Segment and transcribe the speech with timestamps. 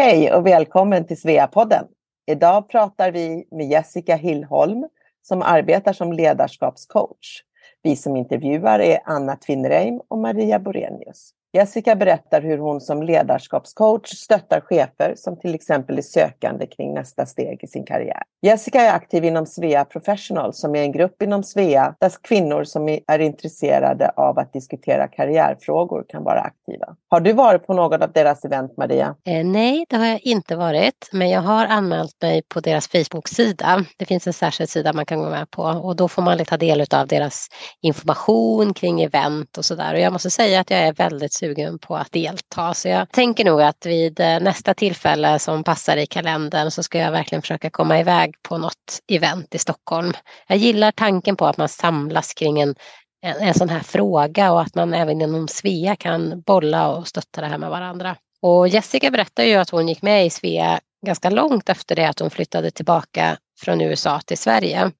[0.00, 1.84] Hej och välkommen till Sveapodden.
[2.26, 4.88] Idag pratar vi med Jessica Hillholm
[5.22, 7.42] som arbetar som ledarskapscoach.
[7.82, 11.30] Vi som intervjuar är Anna Tvinnereim och Maria Borenius.
[11.52, 17.26] Jessica berättar hur hon som ledarskapscoach stöttar chefer som till exempel är sökande kring nästa
[17.26, 18.22] steg i sin karriär.
[18.42, 22.88] Jessica är aktiv inom Svea Professional som är en grupp inom Svea där kvinnor som
[22.88, 26.96] är intresserade av att diskutera karriärfrågor kan vara aktiva.
[27.08, 29.14] Har du varit på något av deras event Maria?
[29.24, 33.84] Eh, nej, det har jag inte varit, men jag har anmält mig på deras Facebook-sida.
[33.96, 36.56] Det finns en särskild sida man kan gå med på och då får man ta
[36.56, 37.48] del av deras
[37.80, 39.94] information kring event och sådär.
[39.94, 42.74] Och jag måste säga att jag är väldigt sugen på att delta.
[42.74, 46.98] Så jag tänker nog att vid eh, nästa tillfälle som passar i kalendern så ska
[46.98, 50.12] jag verkligen försöka komma iväg på något event i Stockholm.
[50.46, 52.74] Jag gillar tanken på att man samlas kring en,
[53.22, 57.40] en, en sån här fråga och att man även inom Svea kan bolla och stötta
[57.40, 58.16] det här med varandra.
[58.42, 62.20] Och Jessica berättar ju att hon gick med i Svea ganska långt efter det att
[62.20, 64.90] hon flyttade tillbaka från USA till Sverige.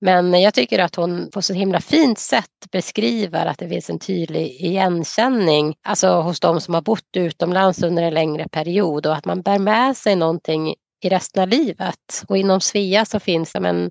[0.00, 3.98] Men jag tycker att hon på så himla fint sätt beskriver att det finns en
[3.98, 9.24] tydlig igenkänning, alltså hos de som har bott utomlands under en längre period och att
[9.24, 12.24] man bär med sig någonting i resten av livet.
[12.28, 13.90] Och inom Svea så finns det en,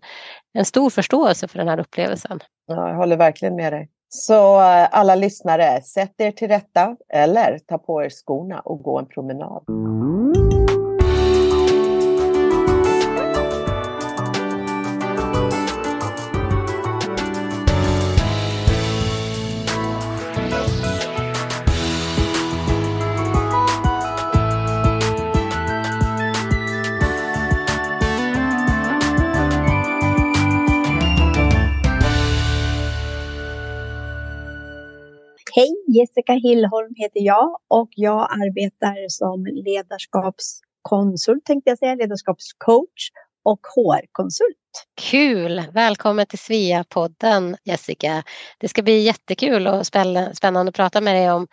[0.53, 2.39] en stor förståelse för den här upplevelsen.
[2.67, 3.89] Ja, jag håller verkligen med dig.
[4.09, 8.99] Så eh, alla lyssnare, sätt er till rätta eller ta på er skorna och gå
[8.99, 9.63] en promenad.
[35.95, 43.09] Jessica Hillholm heter jag och jag arbetar som ledarskapskonsult, tänkte jag säga, ledarskapscoach
[43.43, 44.57] och HR-konsult.
[45.01, 45.63] Kul!
[45.71, 48.23] Välkommen till Svea-podden Jessica.
[48.57, 51.47] Det ska bli jättekul och spännande att prata med dig om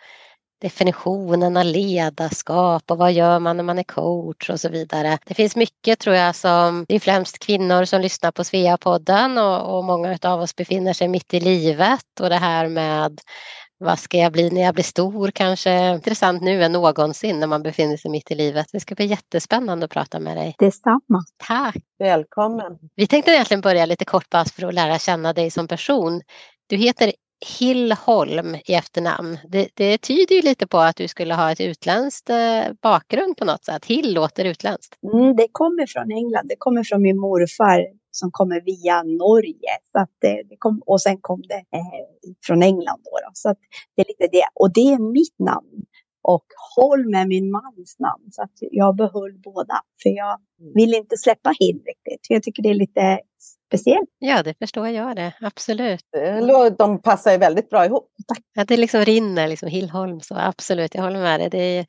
[0.61, 5.17] definitionen av ledarskap och vad gör man när man är coach och så vidare.
[5.25, 9.77] Det finns mycket tror jag som, det är främst kvinnor som lyssnar på Svea-podden och,
[9.77, 13.19] och många av oss befinner sig mitt i livet och det här med
[13.83, 15.93] vad ska jag bli när jag blir stor kanske?
[15.93, 18.67] Intressant nu än någonsin när man befinner sig mitt i livet.
[18.71, 20.55] Det ska bli jättespännande att prata med dig.
[20.59, 21.23] Detsamma.
[21.47, 21.75] Tack.
[21.99, 22.79] Välkommen.
[22.95, 26.21] Vi tänkte egentligen börja lite kort bara för att lära känna dig som person.
[26.67, 27.13] Du heter
[27.59, 29.37] Hillholm i efternamn.
[29.47, 33.45] Det, det tyder ju lite på att du skulle ha ett utländskt eh, bakgrund på
[33.45, 33.85] något sätt.
[33.85, 34.95] Hill låter utländskt.
[35.13, 36.47] Mm, det kommer från England.
[36.47, 39.73] Det kommer från min morfar som kommer via Norge.
[39.91, 42.05] Så att det kom, och sen kom det eh,
[42.45, 43.01] från England.
[43.03, 43.59] Då, då, Så att
[43.95, 44.47] det är lite det.
[44.53, 45.85] Och det är mitt namn.
[46.23, 48.31] Och Holm är min mans namn.
[48.31, 49.81] Så att jag behöll båda.
[50.03, 50.73] För jag mm.
[50.75, 52.25] vill inte släppa Hill riktigt.
[52.29, 53.19] Jag tycker det är lite
[53.67, 54.09] speciellt.
[54.19, 55.33] Ja, det förstår jag det.
[55.41, 56.05] Absolut.
[56.77, 58.09] De passar ju väldigt bra ihop.
[58.53, 60.21] Ja, det liksom rinner, liksom Hillholm.
[60.21, 61.79] Så absolut, jag håller med dig.
[61.79, 61.87] Okej,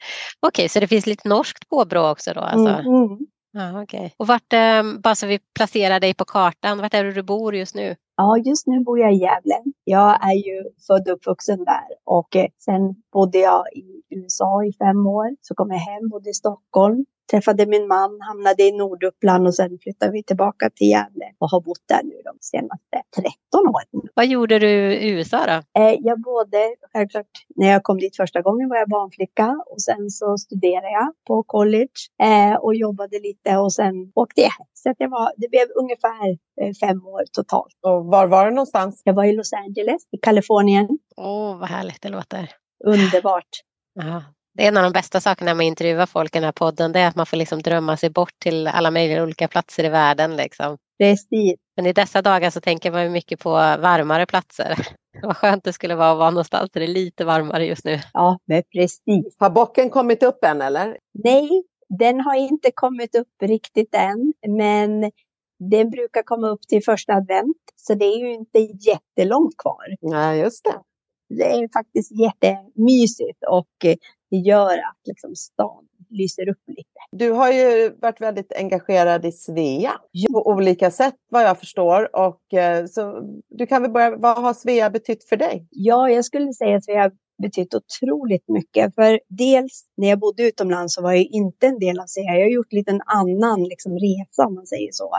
[0.49, 2.41] okay, så det finns lite norskt påbrå också då?
[2.41, 2.73] Alltså.
[2.73, 3.19] Mm, mm.
[3.57, 4.11] Ja, okay.
[4.17, 7.55] Och vart, ehm, bara så vi placerar dig på kartan, vart är det du bor
[7.55, 7.97] just nu?
[8.17, 9.63] Ja, just nu bor jag i Gävle.
[9.85, 14.73] Jag är ju född och uppvuxen där och eh, sen bodde jag i USA i
[14.73, 15.37] fem år.
[15.41, 19.79] Så kom jag hem, bodde i Stockholm träffade min man, hamnade i Norduppland och sen
[19.83, 24.09] flyttade vi tillbaka till Gävle och har bott där nu de senaste 13 åren.
[24.15, 25.81] Vad gjorde du i USA då?
[25.81, 26.59] Eh, jag både,
[26.93, 31.13] självklart, när jag kom dit första gången var jag barnflicka och sen så studerade jag
[31.27, 34.67] på college eh, och jobbade lite och sen åkte jag hem.
[34.75, 36.31] Så det, var, det blev ungefär
[36.61, 37.79] eh, fem år totalt.
[37.83, 39.03] Och var var du någonstans?
[39.05, 40.89] Jag var i Los Angeles i Kalifornien.
[41.17, 42.51] Åh, oh, vad härligt det låter.
[42.85, 43.49] Underbart.
[43.95, 44.23] Ja,
[44.55, 46.93] det är en av de bästa sakerna med att intervjua folk i den här podden.
[46.93, 49.89] Det är att man får liksom drömma sig bort till alla möjliga olika platser i
[49.89, 50.37] världen.
[50.37, 50.79] Liksom.
[50.99, 51.57] Precis.
[51.77, 54.89] Men i dessa dagar så tänker man mycket på varmare platser.
[55.23, 58.01] Vad skönt det skulle vara att vara någonstans där det är lite varmare just nu.
[58.13, 59.37] Ja, men precis.
[59.39, 60.99] Har bocken kommit upp än eller?
[61.25, 61.65] Nej,
[61.99, 64.33] den har inte kommit upp riktigt än.
[64.49, 65.11] Men
[65.59, 67.57] den brukar komma upp till första advent.
[67.77, 69.97] Så det är ju inte jättelångt kvar.
[70.01, 70.81] Nej, just det.
[71.29, 73.87] Det är faktiskt jättemysigt och
[74.35, 77.01] det gör att liksom stan lyser upp lite.
[77.13, 79.93] Du har ju varit väldigt engagerad i Svea
[80.33, 82.17] på olika sätt vad jag förstår.
[82.17, 85.67] Och, eh, så du kan väl börja, vad har Svea betytt för dig?
[85.71, 87.11] Ja, jag skulle säga att Svea
[87.43, 88.95] betytt otroligt mycket.
[88.95, 92.35] För dels när jag bodde utomlands så var jag inte en del av Svea.
[92.35, 95.11] Jag har gjort lite en annan liksom, resa om man säger så.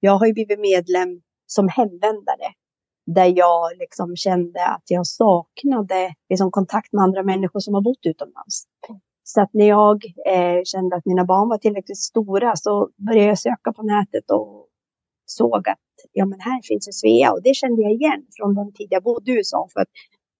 [0.00, 2.48] Jag har ju blivit medlem som hemvändare
[3.06, 8.06] där jag liksom kände att jag saknade liksom kontakt med andra människor som har bott
[8.06, 8.64] utomlands.
[9.22, 13.38] Så att när jag eh, kände att mina barn var tillräckligt stora så började jag
[13.38, 14.68] söka på nätet och
[15.26, 15.78] såg att
[16.12, 19.02] ja, men här finns ju Svea och det kände jag igen från den tid jag
[19.02, 19.68] bodde i USA.
[19.72, 19.88] För att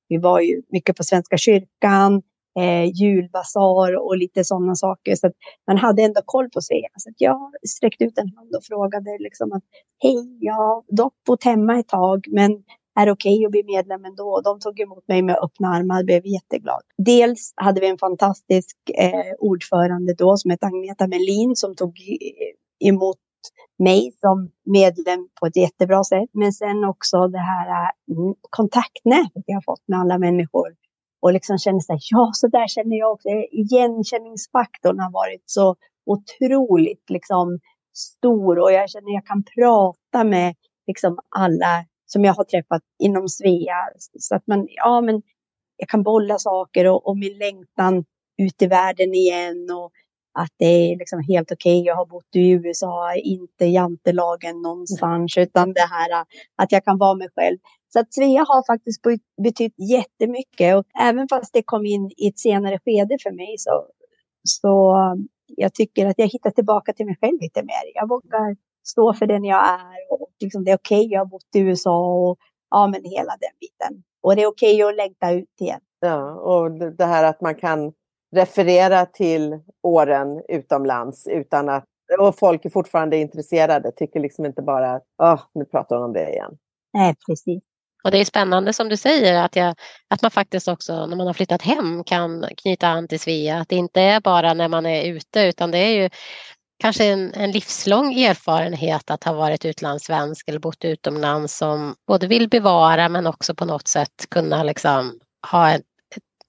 [0.08, 2.22] vi var ju mycket på Svenska kyrkan,
[2.58, 5.14] eh, julbasar och lite sådana saker.
[5.14, 5.32] Så att
[5.66, 6.88] man hade ändå koll på Svea.
[6.96, 9.62] Så att jag sträckte ut en hand och frågade liksom att
[10.02, 12.62] hej, jag har dock bott hemma ett tag, men
[13.00, 14.40] är okej okay att bli medlem ändå.
[14.40, 16.82] De tog emot mig med öppna armar, blev jätteglad.
[16.98, 21.98] Dels hade vi en fantastisk eh, ordförande då som hette Agneta Melin som tog
[22.84, 23.18] emot
[23.78, 26.30] mig som medlem på ett jättebra sätt.
[26.32, 30.68] Men sen också det här eh, kontaktnätet jag fått med alla människor.
[31.20, 33.28] Och liksom känner sig, ja så där känner jag också.
[33.50, 35.76] Igenkänningsfaktorn har varit så
[36.06, 37.58] otroligt liksom
[37.94, 40.54] stor och jag känner jag kan prata med
[40.86, 43.76] liksom alla som jag har träffat inom Svea.
[44.18, 45.22] Så att man, ja men
[45.76, 48.04] jag kan bolla saker och, och min längtan
[48.38, 49.92] ut i världen igen och
[50.36, 51.80] att det är liksom helt okej.
[51.80, 51.86] Okay.
[51.86, 56.24] Jag har bott i USA, inte jantelagen någonstans, utan det här äh,
[56.56, 57.58] att jag kan vara mig själv.
[57.92, 59.02] Så att Svea har faktiskt
[59.42, 63.86] betytt jättemycket och även fast det kom in i ett senare skede för mig så,
[64.44, 65.14] så äh,
[65.46, 67.84] jag tycker att jag hittar tillbaka till mig själv lite mer.
[67.94, 68.56] Jag vågar
[68.88, 71.58] stå för den jag är och liksom det är okej, okay, jag har bott i
[71.58, 72.38] USA och
[72.70, 74.02] ja, men hela den biten.
[74.22, 75.80] Och det är okej okay att längta ut igen.
[76.00, 77.92] Ja, och det här att man kan
[78.34, 81.84] referera till åren utomlands utan att
[82.18, 86.12] och folk är fortfarande intresserade, tycker liksom inte bara att oh, nu pratar hon om
[86.12, 86.52] det igen.
[86.92, 87.62] Nej, precis.
[88.04, 89.74] Och det är spännande som du säger att, jag,
[90.08, 93.58] att man faktiskt också när man har flyttat hem kan knyta an till Svea.
[93.58, 96.10] Att det inte är bara när man är ute utan det är ju
[96.78, 102.48] kanske en, en livslång erfarenhet att ha varit utlandssvensk eller bott utomlands som både vill
[102.48, 105.20] bevara men också på något sätt kunna liksom
[105.52, 105.82] ha ett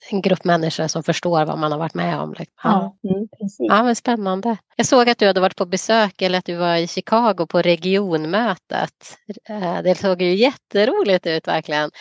[0.10, 2.30] en grupp människor som förstår vad man har varit med om.
[2.30, 2.54] Liksom.
[2.64, 3.28] Ja, mm,
[3.58, 4.58] ja men spännande.
[4.76, 7.62] Jag såg att du hade varit på besök eller att du var i Chicago på
[7.62, 9.18] regionmötet.
[9.50, 11.92] Eh, det såg ju jätteroligt ut verkligen.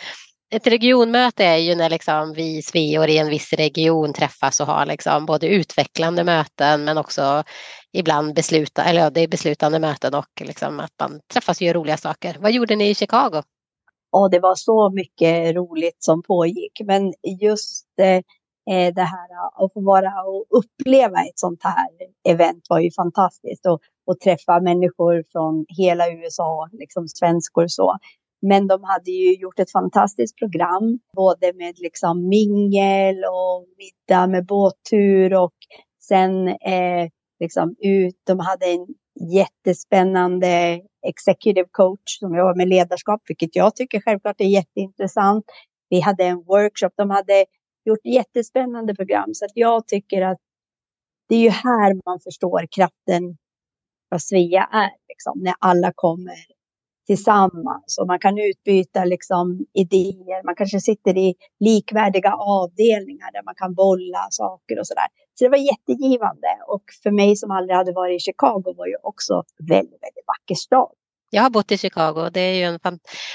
[0.50, 4.86] Ett regionmöte är ju när liksom vi sveor i en viss region träffas och har
[4.86, 7.44] liksom både utvecklande möten men också
[7.92, 11.74] ibland besluta, eller ja, det är beslutande möten och liksom att man träffas och gör
[11.74, 12.36] roliga saker.
[12.40, 13.42] Vad gjorde ni i Chicago?
[14.12, 16.80] Och det var så mycket roligt som pågick.
[16.84, 18.16] Men just eh,
[18.70, 21.88] eh det här eh, att få vara och uppleva ett sånt här
[22.28, 23.66] event var ju fantastiskt.
[23.66, 27.96] Och, och träffa människor från hela USA, liksom svenskor så.
[28.42, 34.46] Men de hade ju gjort ett fantastiskt program, både med liksom mingel och middag med
[34.46, 35.54] båttur och
[36.08, 37.08] sen eh,
[37.40, 38.20] liksom ut.
[38.26, 38.86] De hade en
[39.20, 45.44] jättespännande executive coach som jobbar med ledarskap, vilket jag tycker självklart är jätteintressant.
[45.88, 47.44] Vi hade en workshop, de hade
[47.84, 50.38] gjort jättespännande program så att jag tycker att
[51.28, 53.36] det är ju här man förstår kraften
[54.08, 56.36] vad Svea är, liksom, när alla kommer
[57.06, 60.44] tillsammans och man kan utbyta liksom, idéer.
[60.44, 65.25] Man kanske sitter i likvärdiga avdelningar där man kan bolla saker och så där.
[65.38, 68.96] Så det var jättegivande och för mig som aldrig hade varit i Chicago var ju
[69.02, 70.92] också väldigt, väldigt vacker stad.
[71.30, 72.30] Jag har bott i Chicago.
[72.32, 72.78] Det är ju en,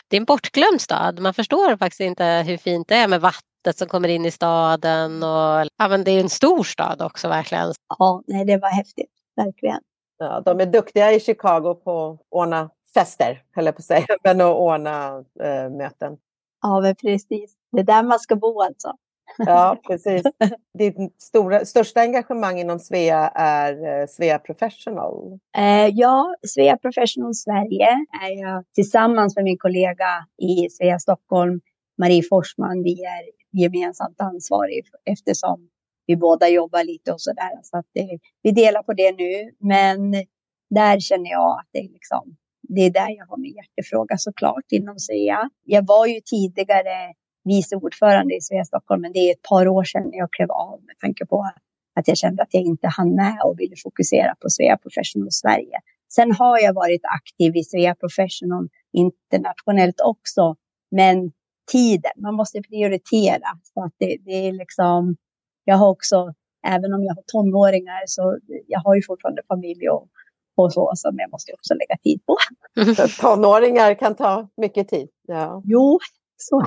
[0.08, 1.20] det är en bortglömd stad.
[1.20, 5.24] Man förstår faktiskt inte hur fint det är med vattnet som kommer in i staden.
[5.24, 7.74] Och, ja, men det är en stor stad också verkligen.
[8.00, 9.12] Ja, nej, det var häftigt.
[9.36, 9.80] Verkligen.
[10.18, 14.06] Ja, de är duktiga i Chicago på att ordna fester, höll jag på att säga,
[14.24, 16.18] men att ordna äh, möten.
[16.62, 17.54] Ja, men precis.
[17.72, 18.94] Det är där man ska bo alltså.
[19.38, 20.24] Ja, precis.
[20.78, 25.40] Ditt stora, största engagemang inom Svea är eh, Svea Professional.
[25.58, 27.90] Eh, ja, Svea Professional Sverige
[28.24, 31.62] är jag tillsammans med min kollega i Svea Stockholm,
[31.98, 32.84] Marie Forsman.
[32.84, 33.24] Vi är
[33.62, 35.70] gemensamt ansvariga eftersom
[36.08, 37.60] vi båda jobbar lite och så där.
[37.64, 40.12] Så att det, vi delar på det nu, men
[40.70, 42.36] där känner jag att det är liksom
[42.76, 45.50] det är där jag har min hjärtefråga såklart inom Svea.
[45.64, 49.84] Jag var ju tidigare vice ordförande i Svea Stockholm, men det är ett par år
[49.84, 51.52] sedan jag klev av med tanke på
[51.96, 55.80] att jag kände att jag inte hann med och ville fokusera på Svea Professional Sverige.
[56.14, 60.56] Sen har jag varit aktiv i Svea Professional internationellt också,
[60.92, 61.32] men
[61.72, 63.48] tiden, man måste prioritera.
[63.74, 65.16] Så att det, det är liksom,
[65.64, 66.34] jag har också,
[66.68, 70.08] även om jag har tonåringar, så jag har ju fortfarande familj och,
[70.56, 72.38] och så som jag måste också lägga tid på.
[73.22, 75.10] Tonåringar kan ta mycket tid.
[75.28, 75.62] Ja.
[75.66, 76.00] Jo,
[76.42, 76.66] så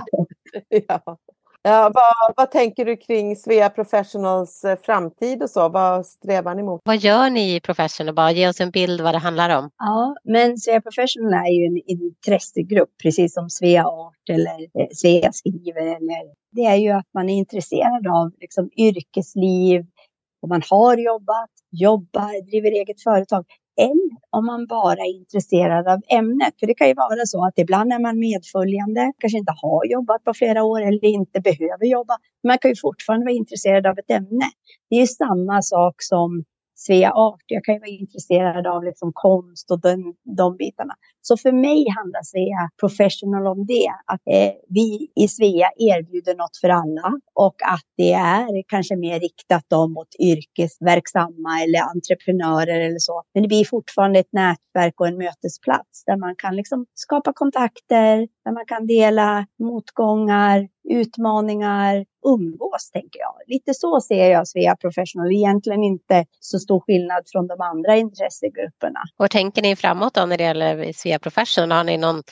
[0.89, 1.19] ja.
[1.67, 5.69] Ja, vad, vad, tänker du kring Svea Professionals eh, framtid och så?
[5.69, 6.81] Vad strävar ni mot?
[6.85, 8.15] Vad gör ni i Professional?
[8.15, 9.71] Bara ge oss en bild vad det handlar om.
[9.79, 15.33] Ja, men Svea Professional är ju en intressegrupp, precis som Svea Art eller eh, Svea
[15.33, 15.97] Skriver.
[15.97, 19.87] Eller, det är ju att man är intresserad av liksom, yrkesliv,
[20.43, 23.45] om man har jobbat, jobbar, driver eget företag
[23.77, 26.55] eller om man bara är intresserad av ämnet.
[26.61, 30.25] För det kan ju vara så att ibland är man medföljande, kanske inte har jobbat
[30.25, 32.15] på flera år eller inte behöver jobba.
[32.49, 34.47] Man kan ju fortfarande vara intresserad av ett ämne.
[34.91, 37.45] Det är ju samma sak som Svea Art.
[37.47, 40.95] Jag kan ju vara intresserad av liksom konst och den, de bitarna.
[41.27, 43.89] Så för mig handlar Svea Professional om det.
[44.07, 49.21] Att eh, vi i Svea erbjuder något för alla och att det är kanske mer
[49.21, 53.23] riktat då mot yrkesverksamma eller entreprenörer eller så.
[53.35, 58.29] Men det blir fortfarande ett nätverk och en mötesplats där man kan liksom skapa kontakter,
[58.45, 63.35] där man kan dela motgångar, utmaningar, umgås, tänker jag.
[63.47, 65.33] Lite så ser jag Svea Professional.
[65.33, 69.01] Egentligen inte så stor skillnad från de andra intressegrupperna.
[69.19, 71.77] Hur tänker ni framåt då när det gäller Svea Professional?
[71.77, 72.23] Har ni någon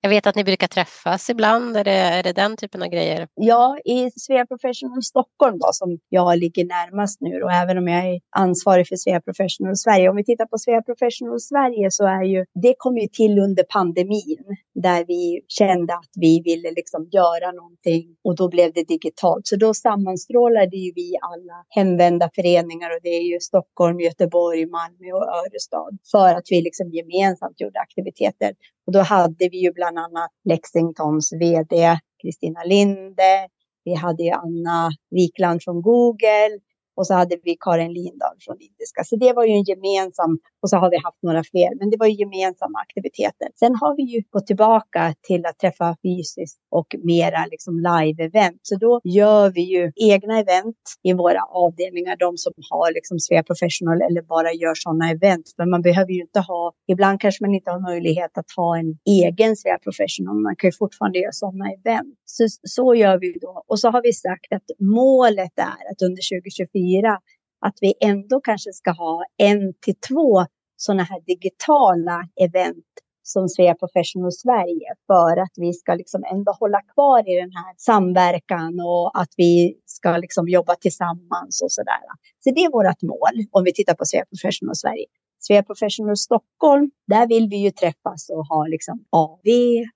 [0.00, 1.76] jag vet att ni brukar träffas ibland.
[1.76, 3.28] Är det, är det den typen av grejer?
[3.34, 8.06] Ja, i Svea Professional Stockholm då, som jag ligger närmast nu och även om jag
[8.06, 10.08] är ansvarig för Svea Professional Sverige.
[10.08, 13.62] Om vi tittar på Svea Professional Sverige så är ju det kom ju till under
[13.62, 19.46] pandemin där vi kände att vi ville liksom göra någonting och då blev det digitalt.
[19.46, 25.12] Så då sammanstrålade ju vi alla hemvända föreningar och det är ju Stockholm, Göteborg, Malmö
[25.12, 28.52] och Örestad för att vi liksom gemensamt gjorde aktiviteter.
[28.88, 33.48] Och då hade vi ju bland annat Lexingtons vd Kristina Linde.
[33.84, 36.58] Vi hade ju Anna Wikland från Google
[36.98, 39.00] och så hade vi Karin Lindahl från Indiska.
[39.04, 41.96] Så det var ju en gemensam, och så har vi haft några fler, men det
[41.96, 43.48] var ju gemensamma aktiviteter.
[43.62, 48.58] Sen har vi ju gått tillbaka till att träffa fysiskt och mera liksom live-event.
[48.62, 53.42] Så då gör vi ju egna event i våra avdelningar, de som har liksom Svea
[53.42, 55.46] Professional eller bara gör sådana event.
[55.58, 58.90] Men man behöver ju inte ha, ibland kanske man inte har möjlighet att ha en
[59.22, 62.14] egen Svea Professional, man kan ju fortfarande göra sådana event.
[62.24, 62.44] Så,
[62.76, 63.64] så gör vi då.
[63.70, 67.18] Och så har vi sagt att målet är att under 2024 fyra,
[67.66, 72.84] att vi ändå kanske ska ha en till två sådana här digitala event
[73.22, 77.74] som Svea Professional Sverige för att vi ska liksom ändå hålla kvar i den här
[77.76, 82.04] samverkan och att vi ska liksom jobba tillsammans och sådär.
[82.44, 85.06] Så det är vårt mål om vi tittar på Svea Professional Sverige.
[85.40, 89.48] Svea Professional Stockholm, där vill vi ju träffas och ha liksom AV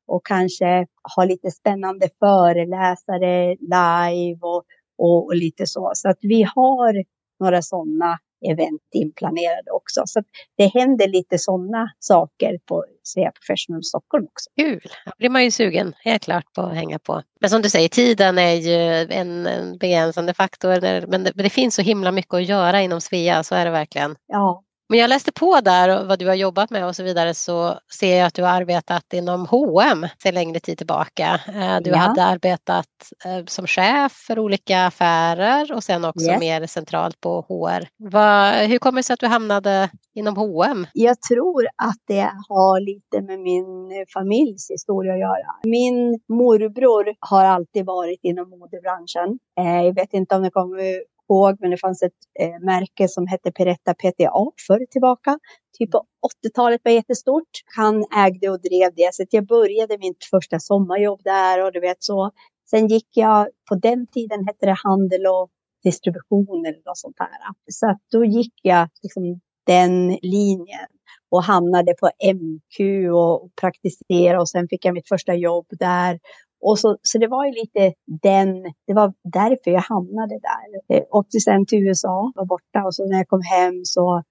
[0.07, 4.63] och kanske ha lite spännande föreläsare live och
[5.03, 5.91] och, och lite så.
[5.95, 7.05] Så att vi har
[7.41, 8.19] några sådana
[8.51, 10.03] event inplanerade också.
[10.07, 10.23] Så
[10.57, 14.51] det händer lite sådana saker på Svea Professional Stockholm också.
[14.57, 14.81] Kul!
[15.05, 17.23] Då blir man ju sugen helt klart på att hänga på.
[17.41, 20.81] Men som du säger, tiden är ju en, en begränsande faktor.
[21.07, 23.71] Men det, men det finns så himla mycket att göra inom Svea, så är det
[23.71, 24.17] verkligen.
[24.27, 27.79] Ja, men jag läste på där vad du har jobbat med och så vidare så
[27.99, 31.41] ser jag att du har arbetat inom H&M sedan längre tid tillbaka.
[31.49, 31.97] Eh, du ja.
[31.97, 32.87] hade arbetat
[33.25, 36.41] eh, som chef för olika affärer och sen också yes.
[36.41, 38.67] mer centralt på HR.
[38.67, 40.87] hur kommer det sig att du hamnade inom H&M?
[40.93, 45.57] Jag tror att det har lite med min familjs historia att göra.
[45.65, 49.39] Min morbror har alltid varit inom modebranschen.
[49.61, 53.27] Eh, jag vet inte om det kommer ihåg, men det fanns ett eh, märke som
[53.27, 55.39] hette Peretta PTA förr tillbaka.
[55.79, 56.05] Typ på
[56.47, 57.51] 80-talet var jättestort.
[57.77, 62.03] Han ägde och drev det, så jag började mitt första sommarjobb där och du vet
[62.05, 62.31] så.
[62.71, 65.51] Sen gick jag, på den tiden hette det handel och
[65.83, 67.29] distribution eller något sånt där.
[67.71, 70.89] Så att då gick jag liksom den linjen
[71.31, 72.81] och hamnade på MQ
[73.15, 76.19] och praktiserade och sen fick jag mitt första jobb där
[76.63, 80.97] och så, så det var ju lite den, det var därför jag hamnade där.
[80.97, 84.23] Eh, Åkte sen till USA, var borta och så när jag kom hem så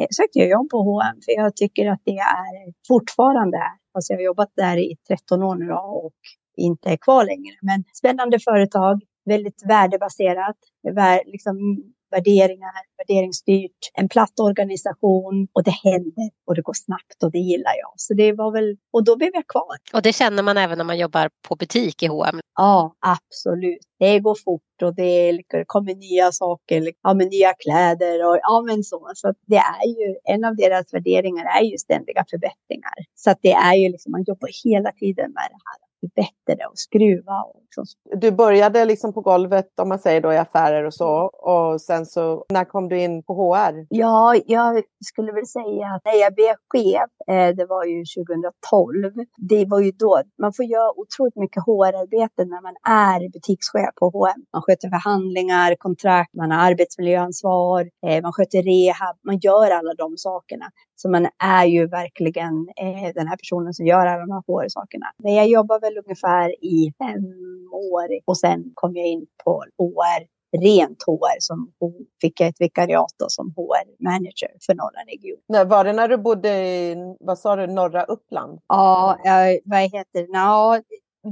[0.00, 4.12] eh, sökte jag jobb på H&M för jag tycker att det är fortfarande fast Alltså
[4.12, 6.20] jag har jobbat där i 13 år nu då och
[6.56, 7.54] inte är kvar längre.
[7.62, 10.56] Men spännande företag, väldigt värdebaserat,
[11.26, 11.56] liksom
[12.10, 17.74] värderingar, värderingsstyrt, en platt organisation och det händer och det går snabbt och det gillar
[17.78, 17.92] jag.
[17.96, 19.76] Så det var väl, och då blev jag kvar.
[19.92, 22.40] Och det känner man även när man jobbar på butik i H&M?
[22.54, 23.86] Ja, absolut.
[23.98, 28.84] Det går fort och det, kommer nya saker, ja, med nya kläder och ja, men
[28.84, 29.10] så.
[29.14, 32.94] Så det är ju, en av deras värderingar är ju ständiga förbättringar.
[33.14, 36.78] Så att det är ju liksom, man jobbar hela tiden med det här bättre och
[36.78, 37.42] skruva.
[37.42, 37.84] Och liksom.
[38.20, 42.06] Du började liksom på golvet om man säger då i affärer och så och sen
[42.06, 43.86] så när kom du in på HR?
[43.88, 49.12] Ja, jag skulle väl säga att när jag blev chef, eh, det var ju 2012,
[49.36, 54.10] det var ju då man får göra otroligt mycket HR-arbete när man är butikschef på
[54.10, 54.42] H&M.
[54.52, 60.16] Man sköter förhandlingar, kontrakt, man har arbetsmiljöansvar, eh, man sköter rehab, man gör alla de
[60.16, 60.66] sakerna.
[60.96, 65.06] Så man är ju verkligen eh, den här personen som gör alla de här HR-sakerna.
[65.22, 67.24] Men jag jobbar väl ungefär i fem
[67.72, 71.72] år och sen kom jag in på HR rent HR som
[72.20, 75.68] fick jag ett vikariat då, som HR-manager för norra regionen.
[75.68, 78.60] Var det när du bodde i, vad sa du, norra Uppland?
[78.66, 79.18] Ja,
[79.64, 80.28] vad heter det?
[80.32, 80.80] Ja,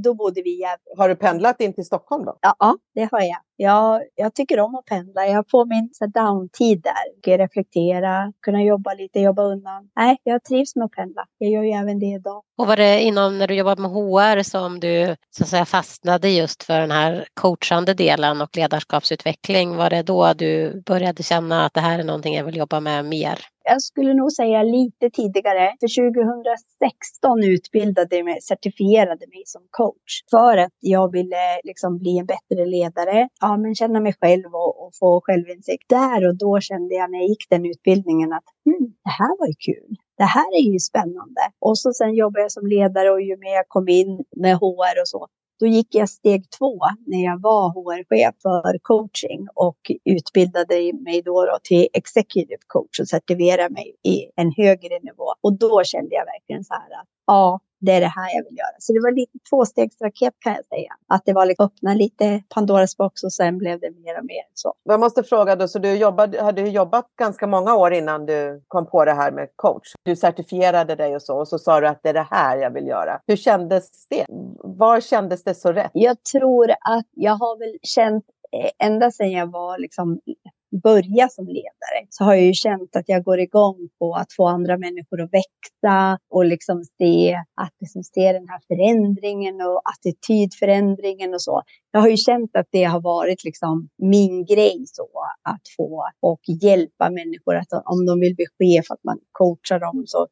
[0.05, 0.95] då bodde vi i Gävle.
[0.97, 2.38] Har du pendlat in till Stockholm då?
[2.41, 3.38] Ja, det har jag.
[3.59, 4.03] Jag.
[4.15, 5.27] Jag tycker om att pendla.
[5.27, 7.38] Jag får min downtid där.
[7.38, 9.91] Reflektera, kunna jobba lite, jobba undan.
[9.97, 11.25] Nej, jag trivs med att pendla.
[11.38, 12.43] Jag gör ju även det idag.
[12.59, 16.29] Och var det inom när du jobbade med HR som du så att säga fastnade
[16.29, 19.77] just för den här coachande delen och ledarskapsutveckling?
[19.77, 23.05] Var det då du började känna att det här är någonting jag vill jobba med
[23.05, 23.38] mer?
[23.71, 25.75] jag skulle nog säga lite tidigare.
[25.81, 30.12] För 2016 utbildade jag mig, certifierade mig som coach.
[30.31, 33.29] För att jag ville liksom bli en bättre ledare.
[33.41, 35.88] Ja, Ja, men känna mig själv och, och få självinsikt.
[35.88, 39.47] Där och då kände jag när jag gick den utbildningen att hmm, det här var
[39.47, 39.97] ju kul.
[40.17, 41.40] Det här är ju spännande.
[41.59, 45.00] Och så sen jobbade jag som ledare och ju mer jag kom in med HR
[45.02, 45.26] och så,
[45.61, 51.45] då gick jag steg två när jag var HR-chef för coaching och utbildade mig då,
[51.45, 55.28] då till executive coach och certifierade mig i en högre nivå.
[55.40, 58.59] Och då kände jag verkligen så här att ja, det är det här jag vill
[58.59, 58.77] göra.
[58.79, 60.93] Så det var lite tvåstegsraket kan jag säga.
[61.09, 64.43] Att det var liksom öppna lite Pandoras box och sen blev det mer och mer
[64.55, 64.75] så.
[64.85, 68.87] Jag måste fråga då, så du jobbade, hade jobbat ganska många år innan du kom
[68.87, 69.93] på det här med coach.
[70.03, 72.71] Du certifierade dig och så och så sa du att det är det här jag
[72.71, 73.21] vill göra.
[73.27, 74.25] Hur kändes det?
[74.59, 75.91] Var kändes det så rätt?
[75.95, 80.21] Jag tror att jag har väl känt eh, ända sedan jag var liksom
[80.83, 84.47] börja som ledare så har jag ju känt att jag går igång på att få
[84.47, 91.35] andra människor att växa och liksom se att liksom se den här förändringen och attitydförändringen
[91.35, 91.63] och så.
[91.91, 95.09] Jag har ju känt att det har varit liksom min grej så
[95.43, 100.05] att få och hjälpa människor att om de vill bli chef, att man coachar dem
[100.07, 100.27] så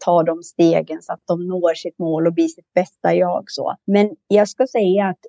[0.00, 3.44] tar de stegen så att de når sitt mål och blir sitt bästa jag.
[3.46, 3.74] Så.
[3.86, 5.20] Men jag ska säga att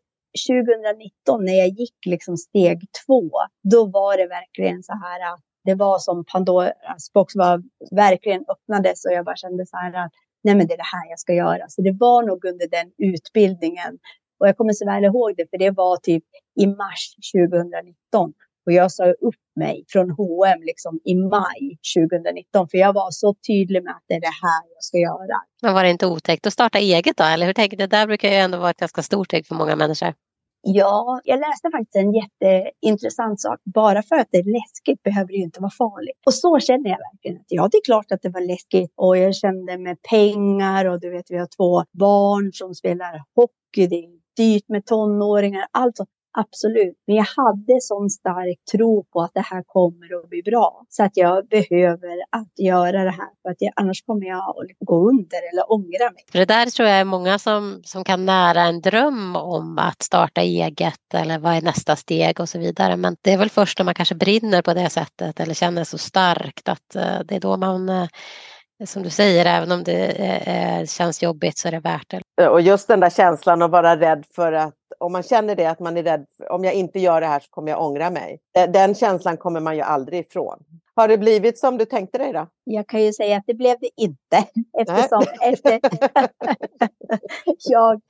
[0.49, 3.29] 2019 när jag gick liksom steg två,
[3.71, 9.05] då var det verkligen så här att det var som Pandoras box var verkligen öppnades
[9.05, 10.11] och jag bara kände så här att
[10.43, 11.65] nej men det är det här jag ska göra.
[11.67, 13.99] Så det var nog under den utbildningen.
[14.39, 16.23] Och jag kommer så väl ihåg det, för det var typ
[16.59, 18.33] i mars 2019.
[18.69, 21.63] Och jag sa upp mig från H&M liksom i maj
[21.95, 22.69] 2019.
[22.69, 25.37] För jag var så tydlig med att det är det här jag ska göra.
[25.61, 27.23] Men var det inte otäckt att starta eget då?
[27.23, 27.83] Eller hur tänkte du?
[27.83, 30.13] Det där brukar ju ändå vara ett ganska stort steg för många människor.
[30.61, 33.59] Ja, jag läste faktiskt en jätteintressant sak.
[33.63, 36.19] Bara för att det är läskigt behöver det ju inte vara farligt.
[36.25, 37.37] Och så känner jag verkligen.
[37.37, 38.93] Att ja, det är klart att det var läskigt.
[38.95, 43.87] Och jag kände med pengar och du vet, vi har två barn som spelar hockey.
[43.87, 45.65] Det är dyrt med tonåringar.
[45.71, 46.09] Allt sånt.
[46.31, 50.85] Absolut, men jag hade sån stark tro på att det här kommer att bli bra.
[50.89, 54.67] Så att jag behöver att göra det här för att jag, annars kommer jag att
[54.67, 56.23] liksom gå under eller ångra mig.
[56.31, 60.01] För det där tror jag är många som, som kan nära en dröm om att
[60.01, 62.95] starta eget eller vad är nästa steg och så vidare.
[62.97, 65.97] Men det är väl först när man kanske brinner på det sättet eller känner så
[65.97, 68.07] starkt att eh, det är då man eh,
[68.85, 72.47] som du säger, även om det eh, känns jobbigt så är det värt det.
[72.49, 75.79] Och just den där känslan att vara rädd för att om man känner det att
[75.79, 78.39] man är rädd, om jag inte gör det här så kommer jag ångra mig.
[78.73, 80.63] Den känslan kommer man ju aldrig ifrån.
[80.95, 82.47] Har det blivit som du tänkte dig då?
[82.63, 84.45] Jag kan ju säga att det blev det inte.
[84.79, 85.79] Eftersom efter
[87.69, 88.01] jag,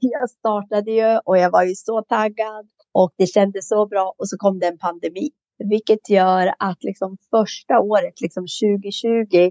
[0.00, 4.28] jag startade ju och jag var ju så taggad och det kändes så bra och
[4.28, 5.30] så kom det en pandemi.
[5.58, 9.50] Vilket gör att liksom första året, liksom 2020,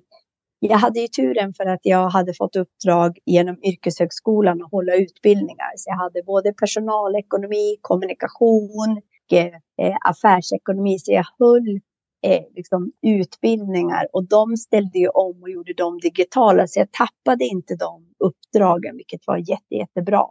[0.59, 5.71] jag hade ju turen för att jag hade fått uppdrag genom yrkeshögskolan att hålla utbildningar.
[5.77, 10.99] Så jag hade både personalekonomi, kommunikation, eh, affärsekonomi.
[10.99, 11.79] Så jag höll
[12.25, 16.67] eh, liksom, utbildningar och de ställde ju om och gjorde dem digitala.
[16.67, 20.25] Så jag tappade inte de uppdragen, vilket var jätte, jättebra.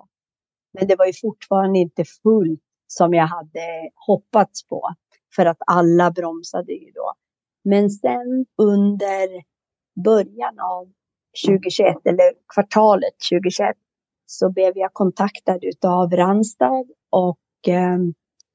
[0.78, 4.88] Men det var ju fortfarande inte fullt som jag hade hoppats på.
[5.37, 7.12] För att alla bromsade ju då.
[7.64, 9.28] Men sen under
[10.04, 10.85] början av
[11.46, 13.76] 2021 eller kvartalet 2021
[14.26, 17.98] så blev jag kontaktad av Randstad och eh,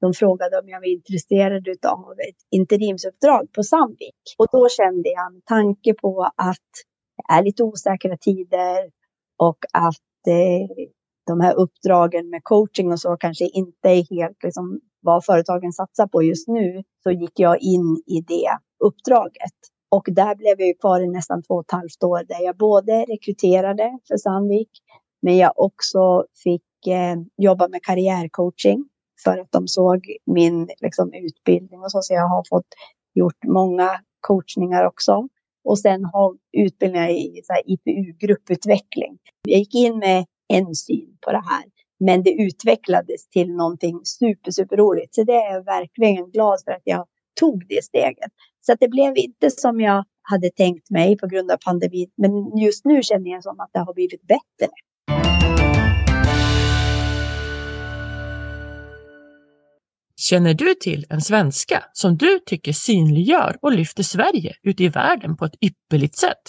[0.00, 4.20] de frågade om jag var intresserad av ett interimsuppdrag på Sandvik.
[4.38, 6.70] Och då kände jag med tanke på att
[7.16, 8.90] det är lite osäkra tider
[9.36, 10.86] och att eh,
[11.26, 16.06] de här uppdragen med coaching och så kanske inte är helt liksom, vad företagen satsar
[16.06, 18.50] på just nu, så gick jag in i det
[18.84, 19.58] uppdraget.
[19.90, 22.92] Och där blev jag kvar i nästan två och ett halvt år där jag både
[22.92, 24.70] rekryterade för Sandvik,
[25.22, 28.84] men jag också fick eh, jobba med karriärcoaching
[29.24, 32.02] för att de såg min liksom, utbildning och så.
[32.02, 32.68] Så jag har fått
[33.14, 35.28] gjort många coachningar också.
[35.64, 39.18] Och sen har utbildningar i så här, IPU, grupputveckling.
[39.48, 41.64] Jag gick in med en syn på det här.
[42.04, 45.14] Men det utvecklades till någonting super, super roligt.
[45.14, 47.06] Så det är jag verkligen glad för att jag
[47.40, 48.32] tog det steget.
[48.60, 52.10] Så att det blev inte som jag hade tänkt mig på grund av pandemin.
[52.16, 54.74] Men just nu känner jag som att det har blivit bättre.
[60.16, 65.36] Känner du till en svenska som du tycker synliggör och lyfter Sverige ute i världen
[65.36, 66.42] på ett ypperligt sätt?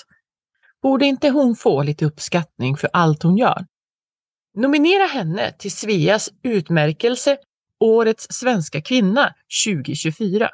[0.82, 3.65] Borde inte hon få lite uppskattning för allt hon gör?
[4.58, 7.38] Nominera henne till Sveas utmärkelse
[7.80, 9.34] Årets svenska kvinna
[9.65, 10.49] 2024.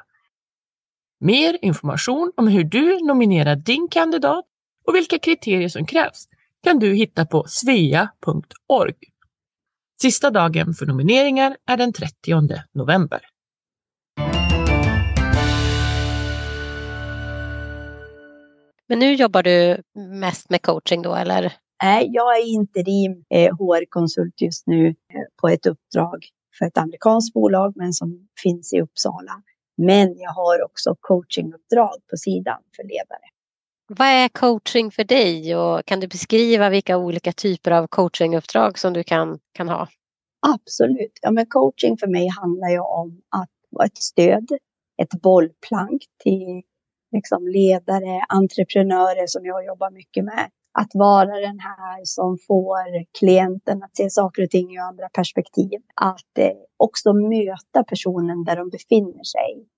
[1.20, 4.44] Mer information om hur du nominerar din kandidat
[4.86, 6.28] och vilka kriterier som krävs
[6.62, 8.94] kan du hitta på svea.org.
[10.02, 12.12] Sista dagen för nomineringar är den 30
[12.72, 13.20] november.
[18.88, 19.82] Men nu jobbar du
[20.20, 21.52] mest med coaching då eller?
[21.82, 24.94] Nej, jag är interim eh, HR-konsult just nu eh,
[25.40, 26.24] på ett uppdrag
[26.58, 29.42] för ett amerikanskt bolag men som finns i Uppsala.
[29.78, 33.28] Men jag har också coachinguppdrag på sidan för ledare.
[33.88, 38.92] Vad är coaching för dig och kan du beskriva vilka olika typer av coachinguppdrag som
[38.92, 39.88] du kan, kan ha?
[40.46, 41.18] Absolut.
[41.22, 44.48] Ja, men coaching för mig handlar ju om att vara ett stöd,
[45.02, 46.62] ett bollplank till
[47.12, 50.50] liksom ledare, entreprenörer som jag jobbar mycket med.
[50.80, 55.80] Att vara den här som får klienten att se saker och ting i andra perspektiv.
[55.94, 59.68] Att eh, också möta personen där de befinner sig.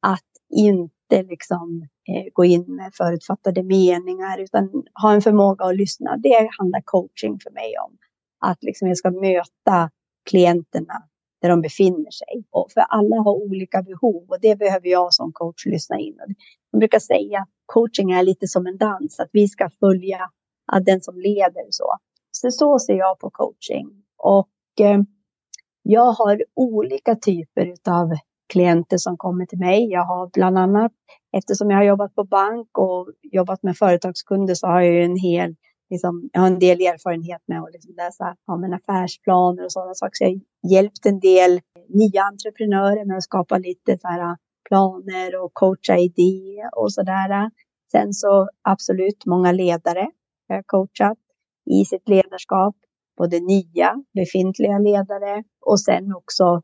[0.00, 4.70] Att inte liksom eh, gå in med förutfattade meningar utan
[5.02, 6.16] ha en förmåga att lyssna.
[6.16, 7.96] Det handlar coaching för mig om.
[8.40, 9.90] Att liksom jag ska möta
[10.30, 11.02] klienterna
[11.42, 12.44] där de befinner sig.
[12.50, 16.16] Och för alla har olika behov och det behöver jag som coach lyssna in.
[16.70, 20.30] Jag brukar säga att coaching är lite som en dans, att vi ska följa
[20.80, 21.96] den som leder så.
[22.32, 23.90] Så, så ser jag på coaching.
[24.18, 25.00] Och eh,
[25.82, 28.10] jag har olika typer av
[28.52, 29.90] klienter som kommer till mig.
[29.90, 30.92] Jag har bland annat,
[31.36, 35.16] eftersom jag har jobbat på bank och jobbat med företagskunder så har jag ju en
[35.16, 35.54] hel
[35.90, 39.94] liksom, jag har en del erfarenhet med att liksom läsa ja, men affärsplaner och sådana
[39.94, 40.14] saker.
[40.14, 44.36] Så jag har hjälpt en del nya entreprenörer med att skapa lite så här,
[44.68, 47.50] planer och coacha idéer och sådär.
[47.92, 50.10] Sen så absolut många ledare
[50.50, 51.18] Eh, coachat
[51.70, 52.76] i sitt ledarskap.
[53.18, 56.62] Både nya, befintliga ledare och sen också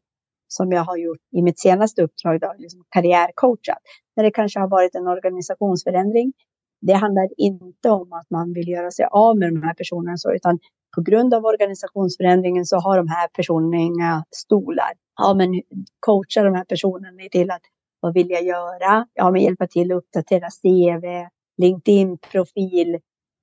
[0.48, 3.78] som jag har gjort i mitt senaste uppdrag, då, liksom karriärcoachat.
[4.16, 6.32] När det kanske har varit en organisationsförändring
[6.80, 10.32] det handlar inte om att man vill göra sig av med de här personerna, så,
[10.32, 10.58] utan
[10.96, 14.92] på grund av organisationsförändringen så har de här personerna inga stolar.
[15.16, 15.62] Ja, men
[16.00, 17.62] coacha de här personerna till att
[18.00, 19.06] vad vill jag göra?
[19.14, 21.28] Ja, men hjälpa till att uppdatera CV,
[21.62, 22.98] LinkedIn-profil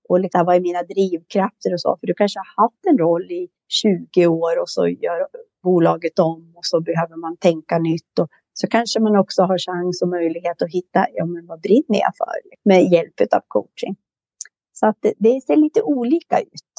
[0.10, 1.98] och lite, vad är mina drivkrafter och så.
[2.00, 5.28] För du kanske har haft en roll i 20 år och så gör
[5.64, 10.02] bolaget om och så behöver man tänka nytt och så kanske man också har chans
[10.02, 12.36] och möjlighet att hitta, ja men vad brinner jag för?
[12.66, 13.96] Med hjälp av coaching.
[14.74, 16.74] Så att det, det ser lite olika ut.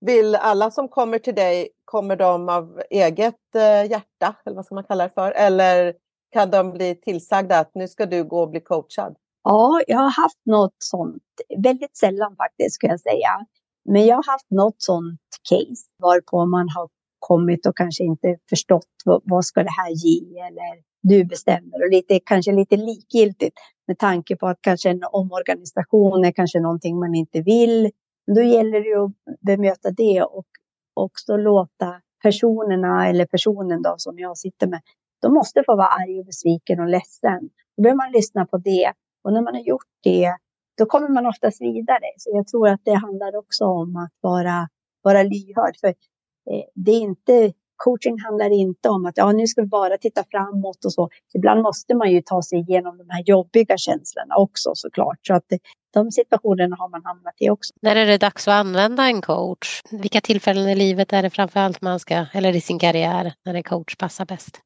[0.00, 4.74] Vill alla som kommer till dig, kommer de av eget eh, hjärta, eller vad ska
[4.74, 5.32] man kalla det för?
[5.32, 5.94] Eller
[6.32, 9.16] kan de bli tillsagda att nu ska du gå och bli coachad?
[9.42, 11.22] Ja, jag har haft något sånt,
[11.62, 13.46] väldigt sällan faktiskt skulle jag säga.
[13.84, 18.88] Men jag har haft något sånt case varpå man har kommit och kanske inte förstått
[19.04, 23.98] vad, vad ska det här ge eller du bestämmer och lite, kanske lite likgiltigt med
[23.98, 27.90] tanke på att kanske en omorganisation är kanske någonting man inte vill.
[28.34, 30.46] Då gäller det att bemöta det och
[30.94, 34.80] också låta personerna eller personen då som jag sitter med,
[35.22, 37.40] de måste få vara arg och besviken och ledsen.
[37.76, 38.92] Då behöver man lyssna på det
[39.24, 40.36] och när man har gjort det,
[40.78, 42.08] då kommer man oftast vidare.
[42.16, 44.68] Så jag tror att det handlar också om att vara,
[45.02, 45.76] vara lyhörd.
[45.80, 47.52] För eh, det är inte
[47.84, 51.08] coaching handlar inte om att ja, nu ska vi bara titta framåt och så.
[51.34, 55.18] Ibland måste man ju ta sig igenom de här jobbiga känslorna också såklart.
[55.22, 55.58] Så att eh,
[55.94, 57.74] de situationerna har man hamnat i också.
[57.82, 59.80] När är det dags att använda en coach?
[59.90, 63.54] Vilka tillfällen i livet är det framför allt man ska, eller i sin karriär, när
[63.54, 64.60] en coach passar bäst?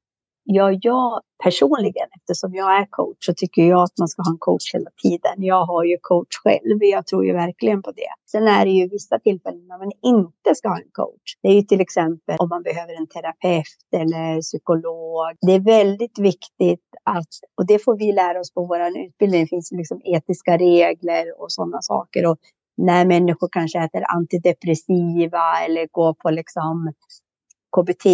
[0.46, 4.38] Ja, jag personligen, eftersom jag är coach, så tycker jag att man ska ha en
[4.38, 5.34] coach hela tiden.
[5.36, 8.30] Jag har ju coach själv, jag tror ju verkligen på det.
[8.30, 11.36] Sen är det ju vissa tillfällen när man inte ska ha en coach.
[11.42, 15.36] Det är ju till exempel om man behöver en terapeut eller psykolog.
[15.46, 19.48] Det är väldigt viktigt att, och det får vi lära oss på vår utbildning, det
[19.48, 22.26] finns liksom etiska regler och sådana saker.
[22.26, 22.38] Och
[22.76, 26.92] när människor kanske äter antidepressiva eller går på liksom
[27.76, 28.04] KBT,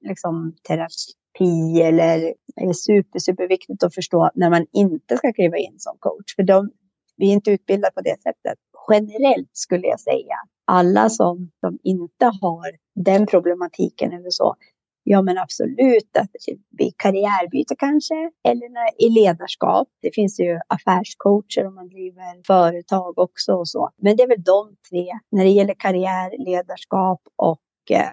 [0.00, 5.74] liksom terapi terapi eller är super, superviktigt att förstå när man inte ska kliva in
[5.78, 6.36] som coach.
[6.36, 6.70] För de,
[7.16, 8.58] vi är inte utbildade på det sättet.
[8.90, 12.70] generellt skulle jag säga, alla som, som inte har
[13.04, 14.56] den problematiken eller så,
[15.02, 16.30] Ja men absolut, att
[16.78, 18.14] vid karriärbyte kanske,
[18.48, 19.88] eller när, i ledarskap.
[20.02, 23.90] Det finns ju affärscoacher om man driver företag också och så.
[24.02, 28.10] Men det är väl de tre, när det gäller karriär, ledarskap och eh,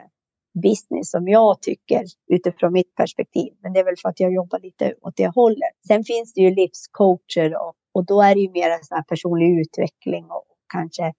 [0.61, 3.53] business som jag tycker utifrån mitt perspektiv.
[3.63, 5.71] Men det är väl för att jag jobbar lite åt det hållet.
[5.87, 9.59] Sen finns det ju livscoacher och, och då är det ju mer så här personlig
[9.59, 11.13] utveckling och kanske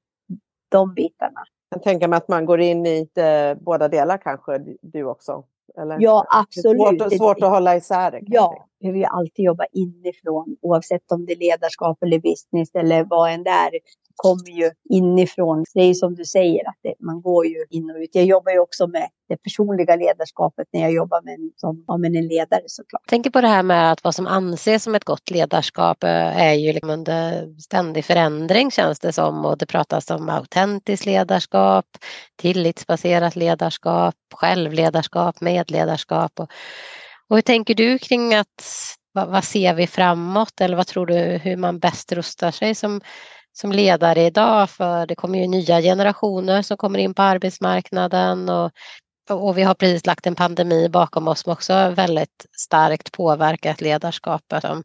[0.68, 1.40] de bitarna.
[1.70, 5.44] Jag tänker mig att man går in i det, båda delar kanske, du också?
[5.80, 5.96] Eller?
[6.00, 6.98] Ja, absolut.
[6.98, 8.20] Det svårt, svårt att hålla isär det.
[8.26, 13.04] Ja, vi behöver ju alltid jobba inifrån oavsett om det är ledarskap eller business eller
[13.04, 13.70] vad än det är
[14.18, 15.64] kommer ju inifrån.
[15.74, 18.10] Det är ju som du säger, att det, man går ju in och ut.
[18.12, 21.96] Jag jobbar ju också med det personliga ledarskapet när jag jobbar med en, som, ja,
[21.96, 23.02] med en ledare såklart.
[23.04, 26.42] Jag tänker på det här med att vad som anses som ett gott ledarskap eh,
[26.42, 31.86] är ju liksom under ständig förändring känns det som och det pratas om autentiskt ledarskap,
[32.36, 36.40] tillitsbaserat ledarskap, självledarskap, medledarskap.
[36.40, 36.52] Och,
[37.28, 38.64] och hur tänker du kring att
[39.12, 43.00] vad, vad ser vi framåt eller vad tror du hur man bäst rustar sig som
[43.52, 48.72] som ledare idag för det kommer ju nya generationer som kommer in på arbetsmarknaden och,
[49.30, 54.64] och vi har precis lagt en pandemi bakom oss som också väldigt starkt påverkat ledarskapet.
[54.64, 54.84] Om,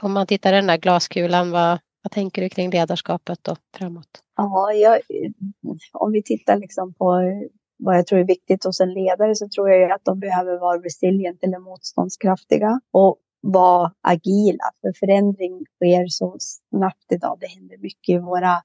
[0.00, 4.22] om man tittar i den där glaskulan, vad, vad tänker du kring ledarskapet då framåt?
[4.36, 5.00] Ja, jag,
[5.92, 7.20] om vi tittar liksom på
[7.84, 10.78] vad jag tror är viktigt hos en ledare så tror jag att de behöver vara
[10.78, 12.80] resilient eller motståndskraftiga.
[12.90, 14.64] Och vara agila.
[14.80, 17.36] För förändring sker så snabbt idag.
[17.40, 18.62] Det händer mycket i våra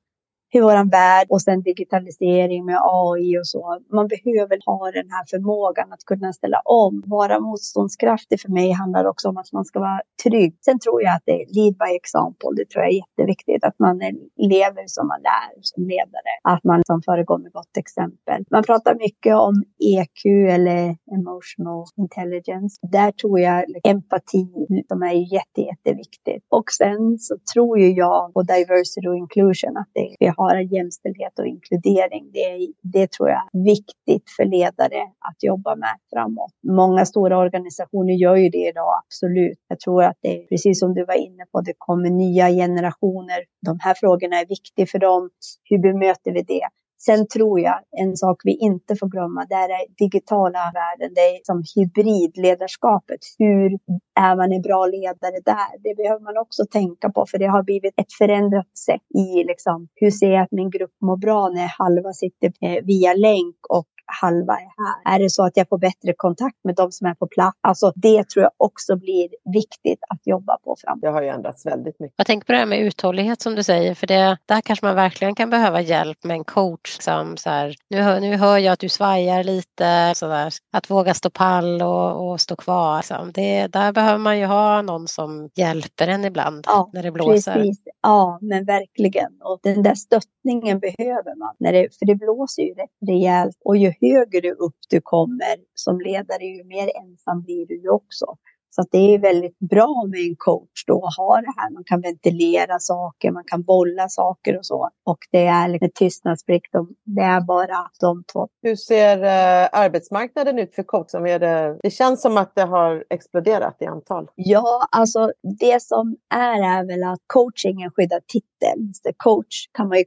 [0.53, 3.79] i vår värld och sen digitalisering med AI och så.
[3.91, 7.03] Man behöver ha den här förmågan att kunna ställa om.
[7.05, 10.57] Vara motståndskraftig för mig handlar också om att man ska vara trygg.
[10.65, 12.49] Sen tror jag att det är lead by example.
[12.55, 13.97] Det tror jag är jätteviktigt att man
[14.38, 16.33] lever som man lär som ledare.
[16.43, 18.45] Att man som föregår med gott exempel.
[18.51, 22.79] Man pratar mycket om EQ eller emotional intelligence.
[22.81, 24.47] Där tror jag empati
[24.88, 26.43] som är jätte, jätteviktigt.
[26.49, 31.39] Och sen så tror ju jag på diversity och inclusion att det, är har jämställdhet
[31.39, 32.32] och inkludering.
[32.34, 36.52] Det, det tror jag är viktigt för ledare att jobba med framåt.
[36.67, 39.60] Många stora organisationer gör ju det idag, absolut.
[39.67, 43.39] Jag tror att det är precis som du var inne på, det kommer nya generationer.
[43.65, 45.30] De här frågorna är viktiga för dem.
[45.63, 46.67] Hur bemöter vi det?
[47.05, 51.39] Sen tror jag en sak vi inte får glömma, det är digitala världen, det är
[51.43, 53.19] som hybridledarskapet.
[53.38, 53.79] Hur
[54.19, 55.71] är man en bra ledare där?
[55.83, 59.88] Det behöver man också tänka på, för det har blivit ett förändrat sätt i liksom,
[59.95, 63.88] hur ser jag att min grupp mår bra när halva sitter eh, via länk och
[64.08, 65.15] halva är här.
[65.15, 67.58] Är det så att jag får bättre kontakt med de som är på plats?
[67.62, 71.02] Alltså det tror jag också blir viktigt att jobba på framåt.
[71.02, 72.15] Det har ju ändrats väldigt mycket.
[72.17, 74.96] Jag tänker på det här med uthållighet som du säger, för det, där kanske man
[74.96, 78.74] verkligen kan behöva hjälp med en coach som så här, nu hör, nu hör jag
[78.74, 82.98] att du svajar lite, så där, att våga stå pall och, och stå kvar.
[82.98, 83.32] Liksom.
[83.32, 87.54] Det, där behöver man ju ha någon som hjälper en ibland ja, när det blåser.
[87.54, 87.80] Precis.
[88.02, 89.41] Ja, men verkligen.
[89.43, 93.58] Och den där stöttningen behöver man, när det, för det blåser ju rätt rejält.
[93.65, 98.38] Och ju högre upp du kommer som ledare, ju mer ensam blir du också.
[98.77, 101.73] Så det är väldigt bra med en coach då att ha det här.
[101.73, 104.89] Man kan ventilera saker, man kan bolla saker och så.
[105.05, 106.71] Och det är lite tystnadsplikt.
[107.03, 108.47] Det är bara de två.
[108.62, 111.12] Hur ser eh, arbetsmarknaden ut för coach?
[111.12, 114.27] Det, det känns som att det har exploderat i antal.
[114.36, 118.79] Ja, alltså det som är är väl att coaching är en skyddad titel.
[118.93, 120.03] Så coach kan man ju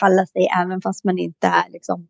[0.00, 2.08] kalla sig även fast man inte är liksom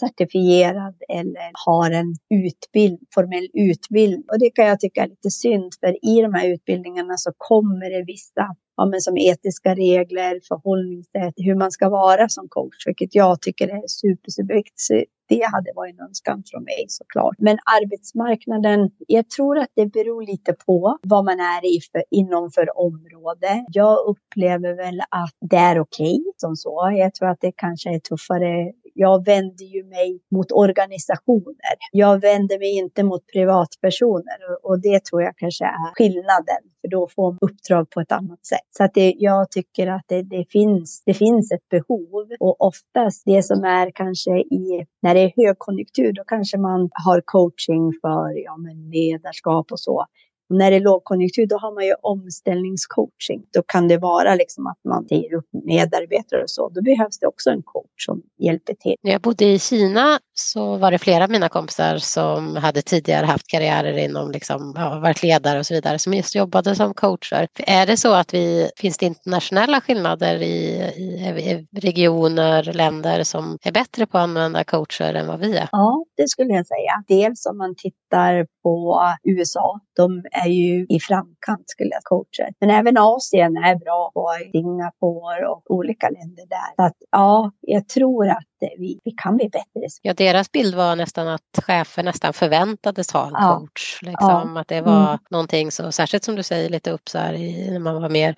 [0.00, 4.24] certifierad eller har en utbild, formell utbildning.
[4.32, 7.90] Och det kan jag tycka är lite synd, för i de här utbildningarna så kommer
[7.90, 13.14] det vissa ja, men som etiska regler, förhållningssätt, hur man ska vara som coach, vilket
[13.14, 15.12] jag tycker är super, superviktigt.
[15.28, 17.36] Det hade varit en önskan från mig såklart.
[17.38, 22.50] Men arbetsmarknaden, jag tror att det beror lite på vad man är i för, inom
[22.50, 23.64] för område.
[23.68, 26.92] Jag upplever väl att det är okej okay, som så.
[26.98, 31.74] Jag tror att det kanske är tuffare jag vänder ju mig mot organisationer.
[31.92, 36.62] Jag vänder mig inte mot privatpersoner och det tror jag kanske är skillnaden.
[36.80, 38.68] För då får man uppdrag på ett annat sätt.
[38.76, 43.22] Så att det, jag tycker att det, det, finns, det finns ett behov och oftast
[43.26, 48.44] det som är kanske i när det är högkonjunktur, då kanske man har coaching för
[48.44, 50.06] ja, men ledarskap och så.
[50.50, 53.42] Och när det är lågkonjunktur, då har man ju omställningscoaching.
[53.52, 56.68] Då kan det vara liksom att man säger upp medarbetare och så.
[56.68, 58.94] Då behövs det också en coach som hjälper till.
[59.02, 63.26] När jag bodde i Kina så var det flera av mina kompisar som hade tidigare
[63.26, 67.48] haft karriärer inom, liksom, ja, varit ledare och så vidare, som just jobbade som coacher.
[67.66, 70.56] Är det så att vi, finns det internationella skillnader i,
[70.96, 75.68] i regioner, länder som är bättre på att använda coacher än vad vi är?
[75.72, 77.04] Ja, det skulle jag säga.
[77.08, 82.48] Dels om man tittar på USA, de är ju i framkant skulle jag coacher.
[82.60, 86.74] Men även Asien är bra på Singapore och olika länder där.
[86.76, 89.88] Så att ja, jag tror att vi, vi kan bli bättre.
[90.02, 93.58] Ja, deras bild var nästan att chefer nästan förväntades ha en ja.
[93.58, 94.02] coach.
[94.02, 94.60] Liksom, ja.
[94.60, 95.18] Att det var mm.
[95.30, 98.34] någonting så, särskilt som du säger lite upp så här i, när man var mer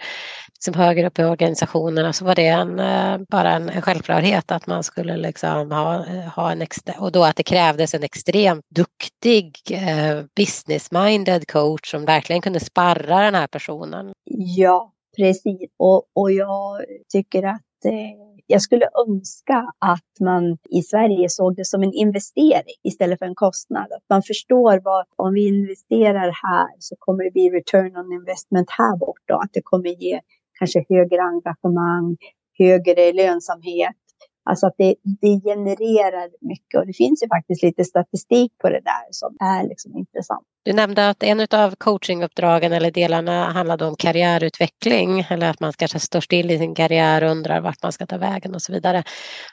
[0.54, 4.66] liksom, högre upp i organisationerna så var det en, eh, bara en, en självklarhet att
[4.66, 6.04] man skulle liksom ha,
[6.36, 12.04] ha en extra, och då att det krävdes en extremt duktig eh, business-minded coach som
[12.04, 14.12] verkligen kunde sparra den här personen.
[14.56, 15.70] Ja, precis.
[15.78, 16.80] Och, och jag
[17.12, 22.76] tycker att eh, jag skulle önska att man i Sverige såg det som en investering
[22.82, 23.92] istället för en kostnad.
[23.92, 28.70] Att man förstår vad, om vi investerar här så kommer det bli return on investment
[28.70, 29.34] här borta.
[29.34, 30.20] Att det kommer ge
[30.58, 32.16] kanske högre engagemang,
[32.58, 33.96] högre lönsamhet
[34.44, 38.80] Alltså att det, det genererar mycket och det finns ju faktiskt lite statistik på det
[38.80, 40.46] där som är liksom intressant.
[40.64, 45.98] Du nämnde att en av coachinguppdragen eller delarna handlade om karriärutveckling eller att man kanske
[45.98, 49.04] står still i sin karriär och undrar vart man ska ta vägen och så vidare.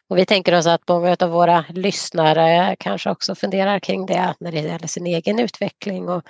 [0.09, 4.51] Och vi tänker oss att många av våra lyssnare kanske också funderar kring det när
[4.51, 6.23] det gäller sin egen utveckling och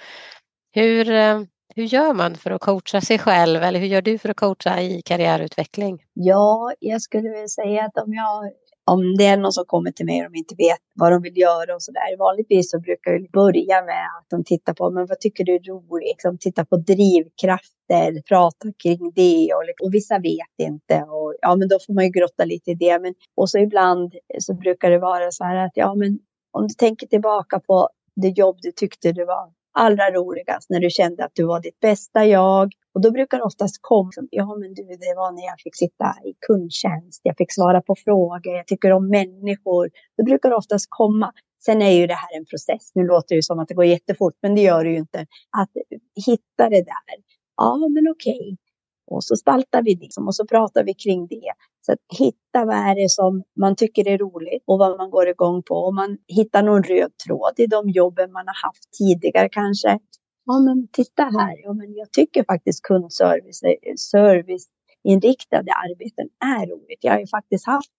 [0.71, 1.41] hur eh,
[1.75, 4.81] hur gör man för att coacha sig själv eller hur gör du för att coacha
[4.81, 6.03] i karriärutveckling?
[6.13, 8.51] Ja, jag skulle vilja säga att om jag
[8.91, 11.37] om det är någon som kommer till mig och de inte vet vad de vill
[11.37, 12.17] göra och så där.
[12.17, 15.59] Vanligtvis så brukar jag börja med att de tittar på, men vad tycker du är
[15.59, 16.07] roligt?
[16.07, 21.55] Liksom, titta på drivkrafter, prata kring det och, liksom, och vissa vet inte och ja,
[21.55, 22.99] men då får man ju grotta lite i det.
[22.99, 26.19] Men, och så ibland så brukar det vara så här att ja, men
[26.51, 30.89] om du tänker tillbaka på det jobb du tyckte du var allra roligast när du
[30.89, 32.73] kände att du var ditt bästa jag.
[32.93, 36.05] Och då brukar det oftast komma, ja men du, det var när jag fick sitta
[36.25, 39.89] i kundtjänst, jag fick svara på frågor, jag tycker om människor.
[40.17, 41.33] Det brukar oftast komma.
[41.65, 42.91] Sen är ju det här en process.
[42.95, 45.19] Nu låter det som att det går jättefort, men det gör det ju inte.
[45.57, 45.71] Att
[46.25, 47.15] hitta det där.
[47.57, 48.57] Ja, men okej.
[49.09, 51.51] Och så spaltar vi det och så pratar vi kring det.
[51.85, 55.27] Så att hitta vad är det som man tycker är roligt och vad man går
[55.29, 55.75] igång på.
[55.75, 59.99] Om man hittar någon röd tråd i de jobben man har haft tidigare kanske.
[60.45, 61.55] Ja, men titta här.
[61.63, 63.61] Ja, men jag tycker faktiskt kundservice,
[64.11, 66.99] serviceinriktade arbeten är roligt.
[67.01, 67.91] Jag har ju faktiskt haft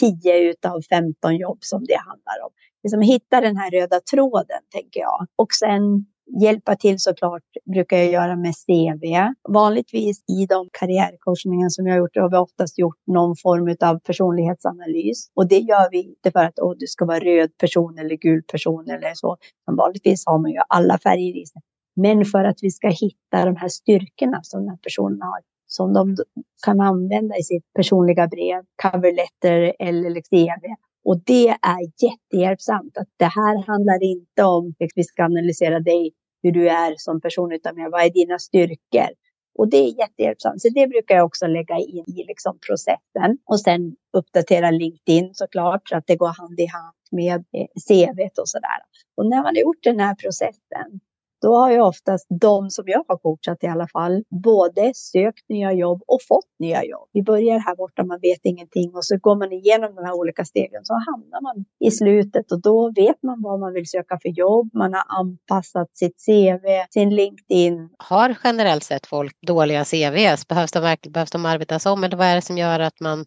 [0.00, 2.50] 10 av 15 jobb som det handlar om.
[2.82, 5.26] Liksom hitta den här röda tråden, tänker jag.
[5.36, 6.06] Och sen
[6.42, 7.42] hjälpa till såklart
[7.74, 9.04] brukar jag göra med CV.
[9.48, 13.98] Vanligtvis i de karriärcoachningar som jag har gjort har vi oftast gjort någon form av
[13.98, 15.30] personlighetsanalys.
[15.34, 18.42] Och det gör vi inte för att oh, du ska vara röd person eller gul
[18.42, 19.36] person eller så.
[19.66, 21.62] Men vanligtvis har man ju alla färger i sig.
[21.96, 25.92] Men för att vi ska hitta de här styrkorna som den här personen har som
[25.92, 26.16] de
[26.64, 32.98] kan använda i sitt personliga brev, cover letter eller CV och det är jättehjälpsamt.
[32.98, 37.20] Att det här handlar inte om att vi ska analysera dig, hur du är som
[37.20, 39.10] person, utan mer vad är dina styrkor?
[39.58, 40.62] Och det är jättehjälpsamt.
[40.62, 43.38] Så det brukar jag också lägga in i liksom processen.
[43.44, 48.18] Och sen uppdatera LinkedIn såklart, så att det går hand i hand med eh, CV
[48.40, 48.80] och sådär.
[49.16, 51.00] Och när man har gjort den här processen,
[51.42, 55.72] då har ju oftast de som jag har coachat i alla fall både sökt nya
[55.72, 57.08] jobb och fått nya jobb.
[57.12, 60.44] Vi börjar här borta, man vet ingenting och så går man igenom de här olika
[60.44, 64.28] stegen så hamnar man i slutet och då vet man vad man vill söka för
[64.28, 64.70] jobb.
[64.74, 67.88] Man har anpassat sitt CV, sin LinkedIn.
[67.98, 70.48] Har generellt sett folk dåliga CVs?
[70.48, 73.24] Behövs de, behövs de arbetas om eller vad är det som gör att man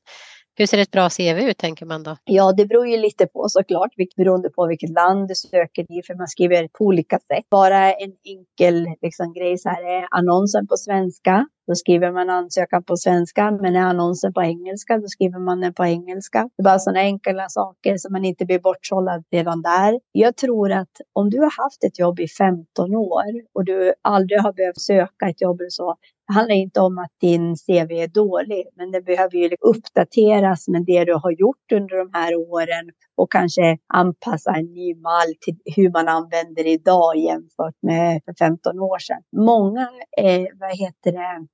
[0.60, 2.18] hur ser ett bra CV ut tänker man då?
[2.24, 6.16] Ja, det beror ju lite på såklart, beroende på vilket land du söker i, för
[6.16, 7.46] man skriver på olika sätt.
[7.52, 11.48] Bara en enkel liksom, grej så här är annonsen på svenska.
[11.68, 15.74] Då skriver man ansökan på svenska, men är annonsen på engelska, då skriver man den
[15.74, 16.50] på engelska.
[16.58, 20.00] Det är bara sådana enkla saker så man inte blir bortsållad redan där.
[20.12, 24.40] Jag tror att om du har haft ett jobb i 15 år och du aldrig
[24.42, 25.96] har behövt söka ett jobb eller så,
[26.30, 30.68] det handlar inte om att din CV är dålig, men det behöver ju liksom uppdateras
[30.68, 35.34] med det du har gjort under de här åren och kanske anpassa en ny mall
[35.42, 39.22] till hur man använder idag jämfört med för 15 år sedan.
[39.36, 41.48] Många, eh, vad heter det,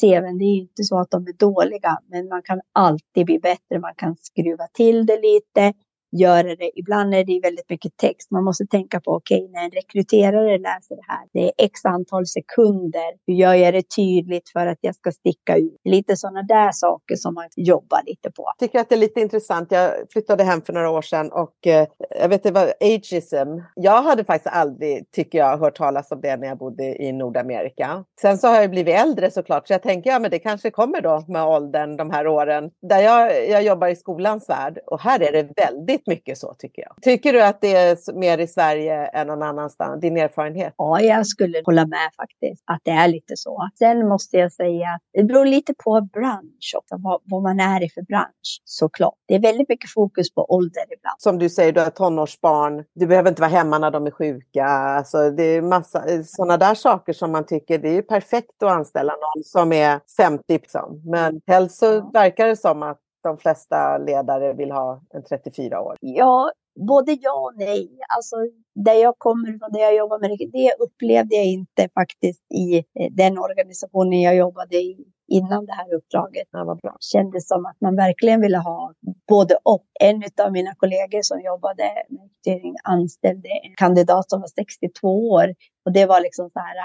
[0.00, 3.80] CVn, det är inte så att de är dåliga, men man kan alltid bli bättre.
[3.80, 5.72] Man kan skruva till det lite
[6.12, 6.70] göra det.
[6.78, 8.30] Ibland är det väldigt mycket text.
[8.30, 11.84] Man måste tänka på, okej, okay, när en rekryterare läser det här, det är x
[11.84, 13.14] antal sekunder.
[13.26, 15.80] Hur gör jag det tydligt för att jag ska sticka ut?
[15.84, 18.42] Lite sådana där saker som man jobbar lite på.
[18.46, 19.72] Jag tycker att det är lite intressant.
[19.72, 21.86] Jag flyttade hem för några år sedan och eh,
[22.20, 23.48] jag vet det var ageism.
[23.74, 28.04] Jag hade faktiskt aldrig, tycker jag, hört talas om det när jag bodde i Nordamerika.
[28.20, 31.00] Sen så har jag blivit äldre såklart, så jag tänker ja, men det kanske kommer
[31.00, 32.70] då med åldern de här åren.
[32.82, 36.82] Där jag, jag jobbar i skolans värld och här är det väldigt mycket så tycker
[36.82, 36.96] jag.
[37.02, 40.00] Tycker du att det är mer i Sverige än någon annanstans?
[40.00, 40.74] Din erfarenhet?
[40.76, 43.68] Ja, jag skulle hålla med faktiskt att det är lite så.
[43.78, 47.84] Sen måste jag säga att det beror lite på bransch också, vad, vad man är
[47.84, 49.14] i för bransch såklart.
[49.28, 51.16] Det är väldigt mycket fokus på ålder ibland.
[51.18, 52.84] Som du säger, du har tonårsbarn.
[52.94, 54.66] Du behöver inte vara hemma när de är sjuka.
[54.66, 59.12] Alltså, det är massa sådana där saker som man tycker det är perfekt att anställa
[59.12, 60.42] någon som är 50.
[60.48, 61.02] Liksom.
[61.04, 65.96] Men helst så verkar det som att de flesta ledare vill ha en 34 år.
[66.00, 66.52] Ja,
[66.88, 67.98] både ja och nej.
[68.16, 68.36] Alltså,
[68.74, 72.76] där jag kommer ifrån, där jag jobbar med det, det upplevde jag inte faktiskt i
[72.78, 74.96] eh, den organisationen jag jobbade i
[75.28, 76.48] innan det här uppdraget.
[76.50, 76.96] Ja, vad bra.
[77.00, 78.92] kändes som att man verkligen ville ha
[79.28, 79.86] både och.
[80.00, 85.54] En av mina kollegor som jobbade med rekrytering anställde en kandidat som var 62 år.
[85.86, 86.76] Och det var liksom så här,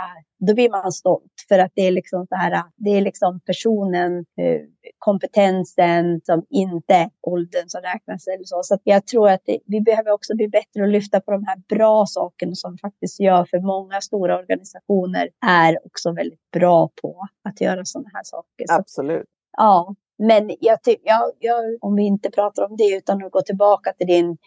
[0.48, 4.18] då blir man stolt för att det är liksom så här, det är liksom personen,
[4.18, 4.62] eh,
[4.98, 8.60] kompetensen som inte åldern som räknas eller så.
[8.64, 11.58] Så jag tror att det, vi behöver också bli bättre och lyfta på de här
[11.70, 17.62] bra sakerna som faktiskt gör för många stora organisationer är också väldigt bra på att
[17.62, 18.66] göra sådana här saker.
[18.70, 19.22] Absolut.
[19.22, 19.26] Så,
[19.58, 23.42] ja, men jag tycker, ja, ja, om vi inte pratar om det utan att gå
[23.42, 24.38] tillbaka till din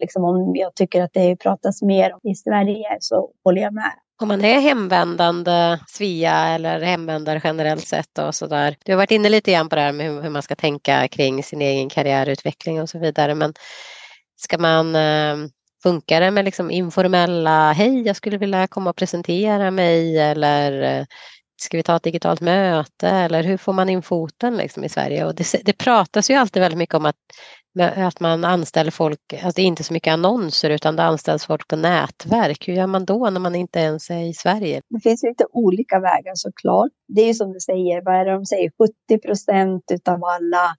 [0.00, 3.92] Liksom om jag tycker att det pratas mer om i Sverige så håller jag med.
[4.22, 8.76] Om man är hemvändande Svea eller hemvändare generellt sett och sådär.
[8.84, 11.42] Du har varit inne lite grann på det här med hur man ska tänka kring
[11.42, 13.34] sin egen karriärutveckling och så vidare.
[13.34, 13.54] Men
[14.36, 15.36] ska man eh,
[15.82, 21.06] Funkar det med liksom informella, hej jag skulle vilja komma och presentera mig eller eh,
[21.62, 25.24] ska vi ta ett digitalt möte eller hur får man in foten liksom i Sverige?
[25.24, 27.16] Och det, det pratas ju alltid väldigt mycket om att,
[27.80, 31.68] att man anställer folk, alltså det är inte så mycket annonser utan det anställs folk
[31.68, 32.68] på nätverk.
[32.68, 34.82] Hur gör man då när man inte ens är i Sverige?
[34.88, 36.92] Det finns lite olika vägar såklart.
[37.08, 38.70] Det är ju som du säger, vad är det de säger,
[39.08, 40.76] 70 procent av alla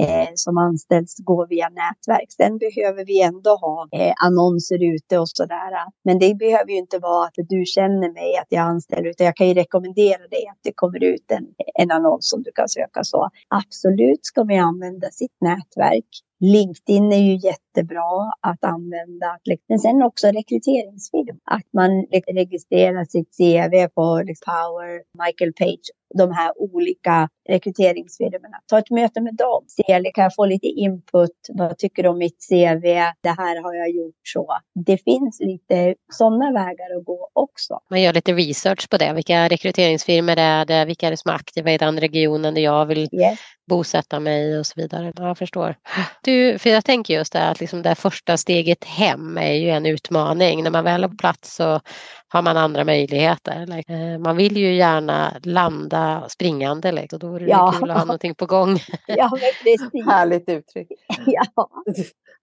[0.00, 2.32] eh, som anställs går via nätverk.
[2.32, 5.72] Sen behöver vi ändå ha eh, annonser ute och sådär.
[6.04, 9.36] Men det behöver ju inte vara att du känner mig att jag anställer, utan jag
[9.36, 13.04] kan ju rekommendera dig att det kommer ut en, en annons som du kan söka.
[13.04, 16.08] Så absolut ska vi använda sitt nätverk.
[16.40, 19.38] LinkedIn är ju jättebra att använda.
[19.68, 21.38] Men sen också rekryteringsfilm.
[21.44, 21.90] Att man
[22.34, 28.60] registrerar sitt CV på Power, Michael Page de här olika rekryteringsfirmorna.
[28.66, 29.64] Ta ett möte med dem.
[29.68, 31.30] Se, kan jag få lite input?
[31.48, 32.82] Vad tycker du om mitt CV?
[33.20, 34.46] Det här har jag gjort så.
[34.86, 37.80] Det finns lite sådana vägar att gå också.
[37.90, 39.12] Man gör lite research på det.
[39.12, 40.84] Vilka rekryteringsfirmor är det?
[40.84, 44.58] Vilka är det som är aktiva i den regionen där jag vill yes bosätta mig
[44.58, 45.12] och så vidare.
[45.16, 45.74] Jag förstår.
[46.22, 49.86] Du, för jag tänker just det att liksom det första steget hem är ju en
[49.86, 50.62] utmaning.
[50.62, 51.80] När man väl är på plats så
[52.28, 53.84] har man andra möjligheter.
[53.88, 57.18] Eh, man vill ju gärna landa springande liksom.
[57.18, 57.74] då vore det ja.
[57.80, 58.78] kul att ha någonting på gång.
[59.06, 59.30] Ja,
[59.64, 60.06] precis.
[60.06, 60.88] Härligt uttryck.
[61.26, 61.68] Ja.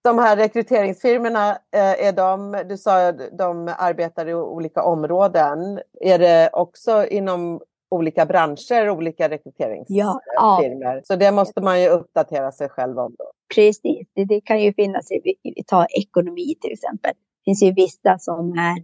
[0.02, 5.80] De här rekryteringsfirmorna, eh, är de, du sa att de arbetar i olika områden.
[6.00, 7.60] Är det också inom
[7.94, 10.20] olika branscher, olika rekryteringsfirmor.
[10.94, 13.14] Ja, Så det måste man ju uppdatera sig själv om.
[13.18, 13.24] Då.
[13.54, 17.12] Precis, det, det kan ju finnas, i, ta ekonomi till exempel.
[17.14, 18.76] Det finns ju vissa som är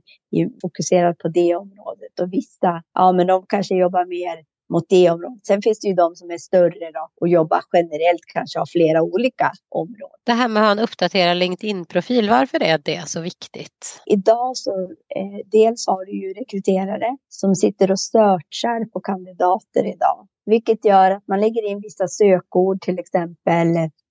[0.63, 5.47] fokuserade på det området och vissa, ja men de kanske jobbar mer mot det området.
[5.47, 9.03] Sen finns det ju de som är större då, och jobbar generellt, kanske har flera
[9.03, 10.19] olika områden.
[10.25, 14.03] Det här med att ha en uppdaterad LinkedIn-profil, varför är det så viktigt?
[14.07, 14.71] Idag så
[15.17, 20.29] eh, dels har du ju rekryterare som sitter och searchar på kandidater idag.
[20.47, 23.67] Vilket gör att man lägger in vissa sökord, till exempel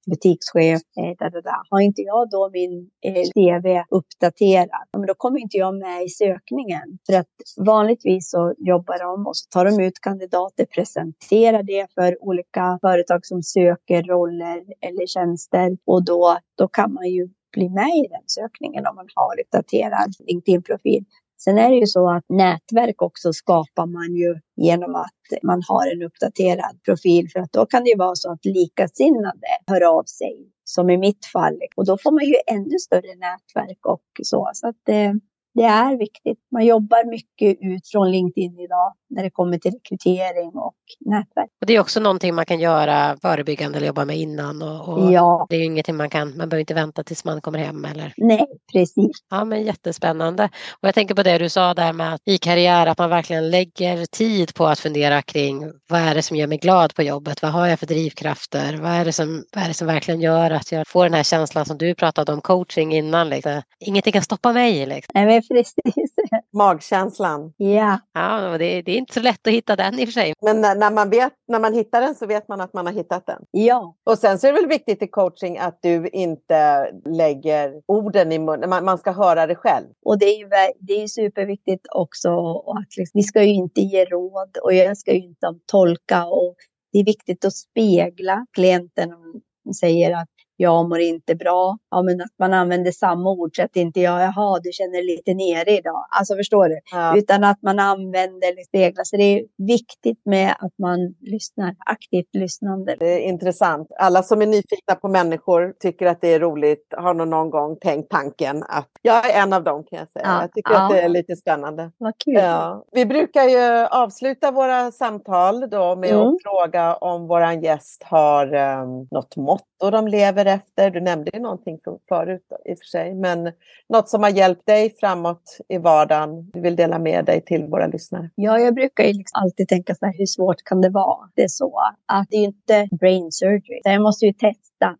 [0.10, 0.82] butikschef.
[1.00, 1.64] Eh, da, da, da.
[1.70, 6.10] Har inte jag då min eh, CV uppdaterad, men då kommer inte jag med i
[6.10, 7.00] sökningen.
[7.06, 12.24] För att vanligtvis så jobbar de och så tar de ut kandidater, presenterar det för
[12.24, 17.90] olika företag som söker roller eller tjänster och då, då kan man ju bli med
[18.06, 21.06] i den sökningen om man har uppdaterad LinkedIn-profil.
[21.44, 25.94] Sen är det ju så att nätverk också skapar man ju genom att man har
[25.94, 27.30] en uppdaterad profil.
[27.34, 30.98] För att då kan det ju vara så att likasinnade hör av sig, som i
[30.98, 31.60] mitt fall.
[31.76, 34.50] Och då får man ju ännu större nätverk och så.
[34.54, 35.14] Så att, eh,
[35.54, 36.40] det är viktigt.
[36.52, 41.50] Man jobbar mycket ut från LinkedIn idag när det kommer till rekrytering och nätverk.
[41.62, 44.62] Och det är också någonting man kan göra förebyggande eller jobba med innan.
[44.62, 47.42] Och, och Ja, Det är ju ingenting man kan, man behöver inte vänta tills man
[47.42, 49.12] kommer hem eller nej, precis.
[49.30, 50.44] Ja, men jättespännande.
[50.82, 53.52] Och jag tänker på det du sa där med att i karriär, att man verkligen
[53.52, 57.42] lägger tid på att fundera kring vad är det som gör mig glad på jobbet?
[57.42, 58.78] Vad har jag för drivkrafter?
[58.82, 61.24] Vad är det som, vad är det som verkligen gör att jag får den här
[61.24, 63.30] känslan som du pratade om coaching innan?
[63.30, 63.62] Liksom.
[63.80, 64.86] Ingenting kan stoppa mig.
[64.86, 65.12] Liksom.
[65.14, 66.14] Nej, precis.
[66.54, 67.54] Magkänslan.
[67.58, 70.14] Ja, Ja, och det, det är inte så lätt att hitta den i och för
[70.14, 70.34] sig.
[70.42, 72.94] Men när, när, man vet, när man hittar den så vet man att man har
[72.94, 73.42] hittat den.
[73.52, 78.32] ja, Och sen så är det väl viktigt i coaching att du inte lägger orden
[78.32, 78.70] i munnen.
[78.70, 79.88] Man, man ska höra det själv.
[80.06, 82.30] och det är ju det är superviktigt också
[82.60, 86.56] att liksom, vi ska ju inte ge råd och jag ska ju inte tolka och
[86.92, 90.30] det är viktigt att spegla klienten om de säger att
[90.62, 91.78] jag mår inte bra.
[91.92, 95.06] Ja, men att man använder samma ord så att inte jag, jaha, du känner dig
[95.06, 96.06] lite nere idag.
[96.20, 96.80] Alltså förstår du?
[96.92, 97.18] Ja.
[97.18, 99.04] Utan att man använder eller speglar.
[99.04, 102.96] Så det är viktigt med att man lyssnar, aktivt lyssnande.
[103.00, 103.88] Det är intressant.
[104.00, 107.78] Alla som är nyfikna på människor tycker att det är roligt, har nog någon gång
[107.82, 110.26] tänkt tanken att jag är en av dem kan jag säga.
[110.26, 110.84] Ja, Jag tycker ja.
[110.86, 111.92] att det är lite spännande.
[111.98, 112.34] Vad kul.
[112.34, 112.84] Ja.
[112.92, 116.22] Vi brukar ju avsluta våra samtal då med Mm.
[116.28, 119.36] att fråga om våran gäst har um, något
[119.84, 120.90] och de lever efter.
[120.90, 123.52] Du nämnde ju någonting förut i och för sig, men
[123.90, 126.50] något som har hjälpt dig framåt i vardagen.
[126.52, 128.30] Du vill dela med dig till våra lyssnare.
[128.36, 131.30] Ja, jag brukar ju liksom alltid tänka så här, hur svårt kan det vara?
[131.36, 133.80] Det är så att det är inte brain surgery.
[133.84, 134.98] Så jag måste ju testa.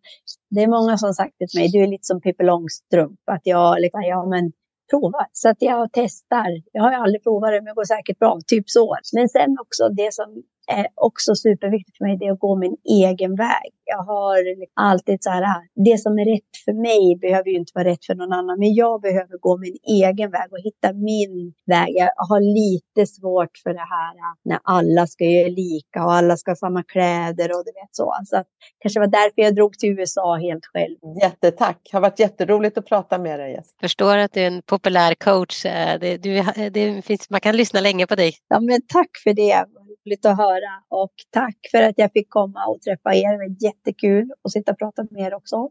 [0.50, 3.80] Det är många som sagt till mig, du är lite som Pippi Långstrump, att jag
[3.80, 4.52] liksom, ja men
[4.90, 5.26] prova.
[5.32, 6.62] Så att jag testar.
[6.72, 8.38] Jag har aldrig provat det, men det går säkert bra.
[8.46, 8.96] Typ så.
[9.12, 12.76] Men sen också det som är också superviktigt för mig, det är att gå min
[12.84, 13.70] egen väg.
[13.84, 15.44] Jag har liksom alltid så här,
[15.74, 18.74] det som är rätt för mig behöver ju inte vara rätt för någon annan, men
[18.74, 21.88] jag behöver gå min egen väg och hitta min väg.
[21.94, 24.14] Jag har lite svårt för det här
[24.44, 28.14] när alla ska göra lika och alla ska ha samma kläder och du vet så.
[28.24, 28.46] Så att,
[28.78, 30.96] kanske var därför jag drog till USA helt själv.
[31.22, 31.78] Jättetack!
[31.90, 33.76] Det har varit jätteroligt att prata med dig Jessica.
[33.80, 35.66] Förstår att du är en populär coach.
[35.66, 38.32] Eh, Det, du, det finns, man kan lyssna länge på dig.
[38.48, 39.64] Ja, men tack för det.
[40.06, 43.32] Roligt att höra och tack för att jag fick komma och träffa er.
[43.32, 45.70] Det var jättekul att sitta och prata med er också.